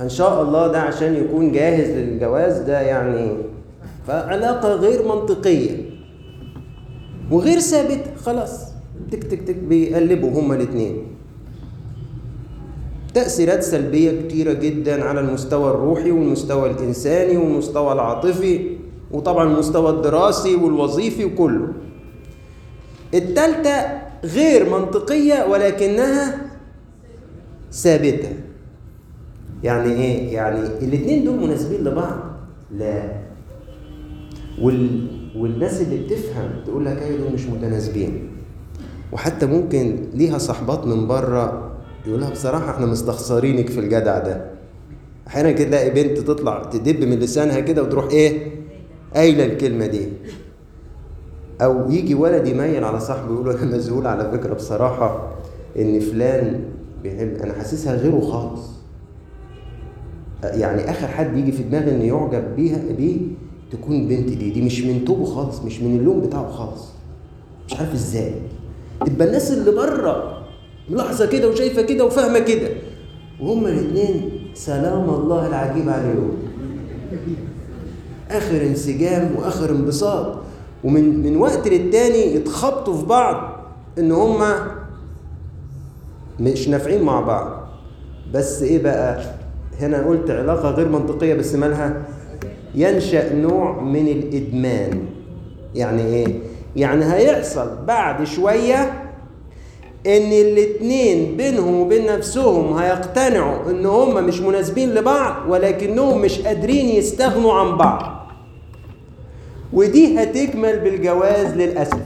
ان 0.00 0.08
شاء 0.08 0.42
الله 0.42 0.66
ده 0.66 0.80
عشان 0.80 1.14
يكون 1.16 1.52
جاهز 1.52 1.90
للجواز 1.90 2.58
ده 2.58 2.80
يعني 2.80 3.30
فعلاقه 4.06 4.72
غير 4.74 5.08
منطقية. 5.08 5.87
وغير 7.30 7.58
ثابته 7.58 8.14
خلاص. 8.24 8.60
تك 9.10 9.24
تك 9.24 9.42
تك 9.42 9.54
بيقلبوا 9.56 10.30
هما 10.40 10.54
الاثنين 10.54 10.96
تأثيرات 13.14 13.62
سلبية 13.62 14.22
كتيرة 14.22 14.52
جدا 14.52 15.04
على 15.04 15.20
المستوى 15.20 15.70
الروحي 15.70 16.10
والمستوى 16.10 16.70
الإنساني 16.70 17.36
والمستوى 17.36 17.92
العاطفي 17.92 18.76
وطبعا 19.10 19.52
المستوى 19.52 19.90
الدراسي 19.90 20.54
والوظيفي 20.54 21.24
وكله. 21.24 21.68
التالتة 23.14 23.72
غير 24.24 24.70
منطقية 24.70 25.46
ولكنها 25.50 26.48
ثابتة. 27.72 28.28
يعني 29.62 29.92
إيه؟ 29.92 30.32
يعني 30.34 30.58
الاتنين 30.60 31.24
دول 31.24 31.36
مناسبين 31.36 31.84
لبعض؟ 31.84 32.18
لا. 32.78 33.12
وال... 34.62 35.06
والناس 35.36 35.80
اللي 35.82 36.04
بتفهم 36.04 36.50
تقول 36.66 36.84
لك 36.84 37.02
أيوه 37.02 37.18
دول 37.18 37.32
مش 37.32 37.46
متناسبين. 37.46 38.28
وحتى 39.12 39.46
ممكن 39.46 39.96
ليها 40.14 40.38
صحبات 40.38 40.86
من 40.86 41.06
بره 41.06 41.70
يقول 42.06 42.20
لها 42.20 42.30
بصراحة 42.30 42.70
إحنا 42.70 42.86
مستخسرينك 42.86 43.68
في 43.70 43.80
الجدع 43.80 44.18
ده. 44.18 44.50
أحيانا 45.26 45.52
كده 45.52 45.68
تلاقي 45.68 45.90
بنت 45.90 46.18
تطلع 46.18 46.62
تدب 46.64 47.04
من 47.04 47.18
لسانها 47.18 47.60
كده 47.60 47.82
وتروح 47.82 48.06
إيه؟ 48.10 48.50
قايلة 49.14 49.44
الكلمة 49.44 49.86
دي. 49.86 50.08
أو 51.60 51.90
يجي 51.90 52.14
ولد 52.14 52.46
يميل 52.46 52.84
على 52.84 53.00
صاحبه 53.00 53.34
يقول 53.34 53.50
أنا 53.50 53.64
مذهول 53.76 54.06
على 54.06 54.30
فكرة 54.30 54.54
بصراحة 54.54 55.32
إن 55.78 56.00
فلان 56.00 56.60
بيحب. 57.02 57.34
أنا 57.44 57.52
حاسسها 57.52 57.94
غيره 57.94 58.20
خالص. 58.20 58.68
يعني 60.44 60.90
آخر 60.90 61.06
حد 61.06 61.36
يجي 61.36 61.52
في 61.52 61.62
دماغي 61.62 61.90
إنه 61.90 62.04
يعجب 62.04 62.56
بيها 62.56 62.78
بيه 62.98 63.18
تكون 63.72 64.08
بنت 64.08 64.28
دي 64.28 64.50
دي 64.50 64.62
مش 64.62 64.80
من 64.80 65.04
طوبه 65.06 65.24
خالص 65.24 65.60
مش 65.62 65.80
من 65.80 65.96
اللون 65.98 66.20
بتاعه 66.20 66.50
خالص. 66.52 66.88
مش 67.66 67.74
عارف 67.74 67.94
إزاي. 67.94 68.32
تبقى 69.06 69.26
الناس 69.26 69.52
اللي 69.52 69.70
بره 69.70 70.38
ملاحظة 70.90 71.26
كده 71.26 71.48
وشايفة 71.48 71.82
كده 71.82 72.04
وفاهمة 72.04 72.38
كده. 72.38 72.68
وهما 73.40 73.68
الاثنين 73.68 74.30
سلام 74.54 75.10
الله 75.10 75.46
العجيب 75.46 75.88
عليهم. 75.88 76.32
آخر 78.30 78.62
انسجام 78.62 79.34
وآخر 79.36 79.70
انبساط. 79.70 80.38
ومن 80.84 81.22
من 81.22 81.36
وقت 81.36 81.68
للتاني 81.68 82.34
يتخبطوا 82.34 82.96
في 82.98 83.06
بعض 83.06 83.60
إن 83.98 84.12
هما 84.12 84.70
مش 86.40 86.68
نافعين 86.68 87.02
مع 87.02 87.20
بعض. 87.20 87.68
بس 88.34 88.62
إيه 88.62 88.82
بقى؟ 88.82 89.34
هنا 89.80 90.06
قلت 90.06 90.30
علاقة 90.30 90.70
غير 90.70 90.88
منطقية 90.88 91.34
بس 91.34 91.54
مالها؟ 91.54 92.02
ينشأ 92.74 93.34
نوع 93.34 93.80
من 93.82 94.08
الإدمان. 94.08 95.00
يعني 95.74 96.02
إيه؟ 96.02 96.26
يعني 96.76 97.04
هيحصل 97.14 97.70
بعد 97.86 98.24
شوية 98.24 98.92
إن 100.06 100.32
الاتنين 100.32 101.36
بينهم 101.36 101.80
وبين 101.80 102.06
نفسهم 102.06 102.76
هيقتنعوا 102.76 103.70
إن 103.70 103.86
هما 103.86 104.20
مش 104.20 104.40
مناسبين 104.40 104.94
لبعض 104.94 105.50
ولكنهم 105.50 106.20
مش 106.22 106.40
قادرين 106.40 106.86
يستغنوا 106.88 107.52
عن 107.52 107.76
بعض. 107.76 108.28
ودي 109.72 110.22
هتكمل 110.22 110.78
بالجواز 110.78 111.54
للأسف. 111.54 112.00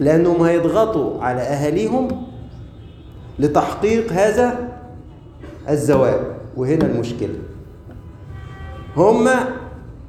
لأنهم 0.00 0.42
هيضغطوا 0.42 1.22
على 1.22 1.40
أهاليهم 1.40 2.08
لتحقيق 3.38 4.12
هذا 4.12 4.68
الزواج. 5.68 6.20
وهنا 6.56 6.86
المشكلة. 6.86 7.34
هم 8.98 9.28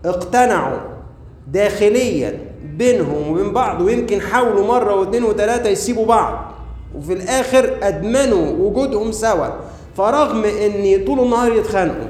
اقتنعوا 0.05 0.79
داخليا 1.47 2.39
بينهم 2.77 3.31
وبين 3.31 3.53
بعض 3.53 3.81
ويمكن 3.81 4.21
حاولوا 4.21 4.67
مرة 4.67 4.95
واثنين 4.95 5.23
وثلاثة 5.23 5.69
يسيبوا 5.69 6.05
بعض 6.05 6.51
وفي 6.97 7.13
الآخر 7.13 7.77
أدمنوا 7.83 8.51
وجودهم 8.51 9.11
سوا. 9.11 9.47
فرغم 9.97 10.43
إن 10.45 11.05
طول 11.05 11.19
النهار 11.19 11.53
يتخانقوا 11.53 12.07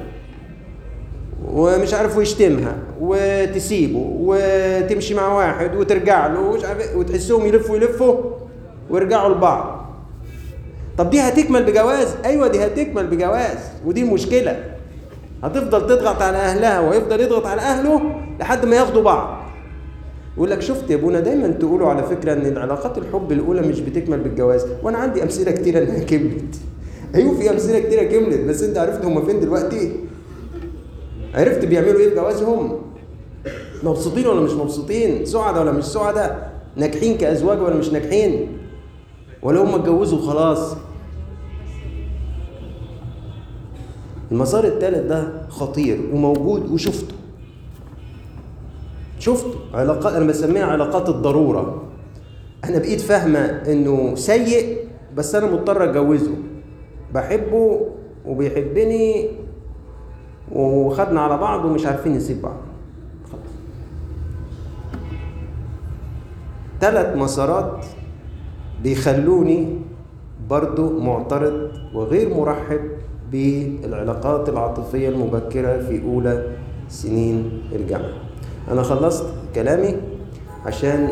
ومش 1.52 1.94
عارف 1.94 2.18
يشتمها 2.18 2.76
وتسيبه 3.02 4.06
وتمشي 4.20 5.14
مع 5.16 5.34
واحد 5.34 5.76
وترجع 5.76 6.28
له 6.28 6.40
ومش 6.40 6.66
عارف 6.66 6.96
وتحسهم 6.96 7.46
يلفوا 7.46 7.76
يلفوا 7.76 8.16
ويرجعوا 8.90 9.30
لبعض. 9.30 9.86
طب 10.98 11.10
دي 11.10 11.22
هتكمل 11.22 11.64
بجواز؟ 11.64 12.16
أيوه 12.26 12.48
دي 12.48 12.66
هتكمل 12.66 13.08
بجواز 13.08 13.58
ودي 13.86 14.02
المشكلة. 14.02 14.64
هتفضل 15.44 15.88
تضغط 15.88 16.22
على 16.22 16.38
أهلها 16.38 16.90
ويفضل 16.90 17.20
يضغط 17.20 17.46
على 17.46 17.62
أهله 17.62 18.02
لحد 18.40 18.66
ما 18.66 18.76
ياخدوا 18.76 19.02
بعض. 19.02 19.40
يقول 20.38 20.50
لك 20.52 20.62
شفت 20.62 20.90
يا 20.90 20.96
ابونا 20.96 21.20
دايما 21.20 21.48
تقولوا 21.48 21.90
على 21.90 22.04
فكرة 22.04 22.34
إن 22.34 22.46
العلاقات 22.46 22.98
الحب 22.98 23.32
الأولى 23.32 23.62
مش 23.62 23.80
بتكمل 23.80 24.20
بالجواز. 24.20 24.66
وأنا 24.84 24.98
عندي 24.98 25.24
أمثلة 25.24 25.52
كتيرة 25.52 25.80
إنها 25.80 26.04
كملت. 26.04 26.56
أيوه 27.16 27.34
في 27.36 27.50
أمثلة 27.50 27.80
كتيرة 27.80 28.04
كملت 28.04 28.42
بس 28.42 28.64
أنت 28.64 28.78
عرفت 28.78 29.06
هم 29.06 29.26
فين 29.26 29.40
دلوقتي؟ 29.40 29.92
عرفت 31.36 31.66
بيعملوا 31.66 32.00
إيه 32.00 32.10
في 32.10 32.16
جوازهم؟ 32.16 32.80
مبسوطين 33.84 34.28
ولا 34.28 34.42
مش 34.42 34.52
مبسوطين؟ 34.52 35.26
سعداء 35.26 35.62
ولا 35.62 35.72
مش 35.72 35.84
سعداء؟ 35.84 36.52
ناجحين 36.76 37.18
كأزواج 37.18 37.62
ولا 37.62 37.76
مش 37.76 37.90
ناجحين؟ 37.90 38.58
ولا 39.42 39.62
هم 39.62 39.76
اتجوزوا 39.76 40.20
خلاص 40.22 40.76
المسار 44.32 44.64
الثالث 44.64 45.06
ده 45.08 45.48
خطير 45.50 46.00
وموجود 46.14 46.72
وشفته. 46.72 47.16
شفته. 49.20 49.56
علاقات 49.74 50.14
أنا 50.14 50.26
بسميها 50.26 50.66
علاقات 50.66 51.10
الضرورة. 51.10 51.84
أنا 52.66 52.80
بقيت 52.80 53.02
فاهمة 53.02 53.40
إنه 53.40 54.16
سيء 54.16 54.78
بس 55.16 55.36
أنا 55.36 55.52
مضطر 55.52 55.84
أتجوزه. 55.84 56.36
بحبه 57.14 57.82
وبيحبني 58.26 59.30
وخدنا 60.52 61.22
على 61.22 61.38
بعض 61.38 61.66
ومش 61.66 61.86
عارفين 61.86 62.14
نسيب 62.14 62.42
بعض. 62.42 62.58
ثلاث 66.82 67.18
مسارات 67.18 67.86
بيخلوني 68.84 69.82
برضو 70.50 71.00
معترض 71.00 71.72
وغير 71.94 72.34
مرحب 72.34 72.80
بالعلاقات 73.32 74.50
العاطفية 74.50 75.10
المبكرة 75.10 75.78
في 75.78 76.04
أولى 76.04 76.48
سنين 76.90 77.62
الجامعة. 77.72 78.14
أنا 78.72 78.84
خلصت 78.84 79.26
كلامي 79.56 79.96
عشان 80.66 81.10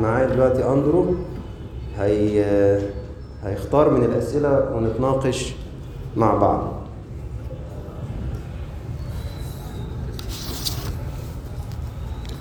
معايا 0.00 0.26
دلوقتي 0.26 0.68
أندرو. 0.72 1.14
هي 1.98 2.44
هيختار 3.44 3.90
من 3.90 4.04
الأسئلة 4.04 4.74
ونتناقش 4.74 5.54
مع 6.16 6.34
بعض. 6.34 6.72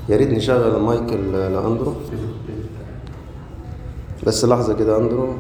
يا 0.10 0.18
ريت 0.18 0.30
نشغل 0.30 0.76
المايك 0.76 1.14
لأندرو. 1.14 1.94
بس 4.28 4.46
لحظة 4.46 4.74
كده 4.74 4.98
أندرو. 4.98 5.34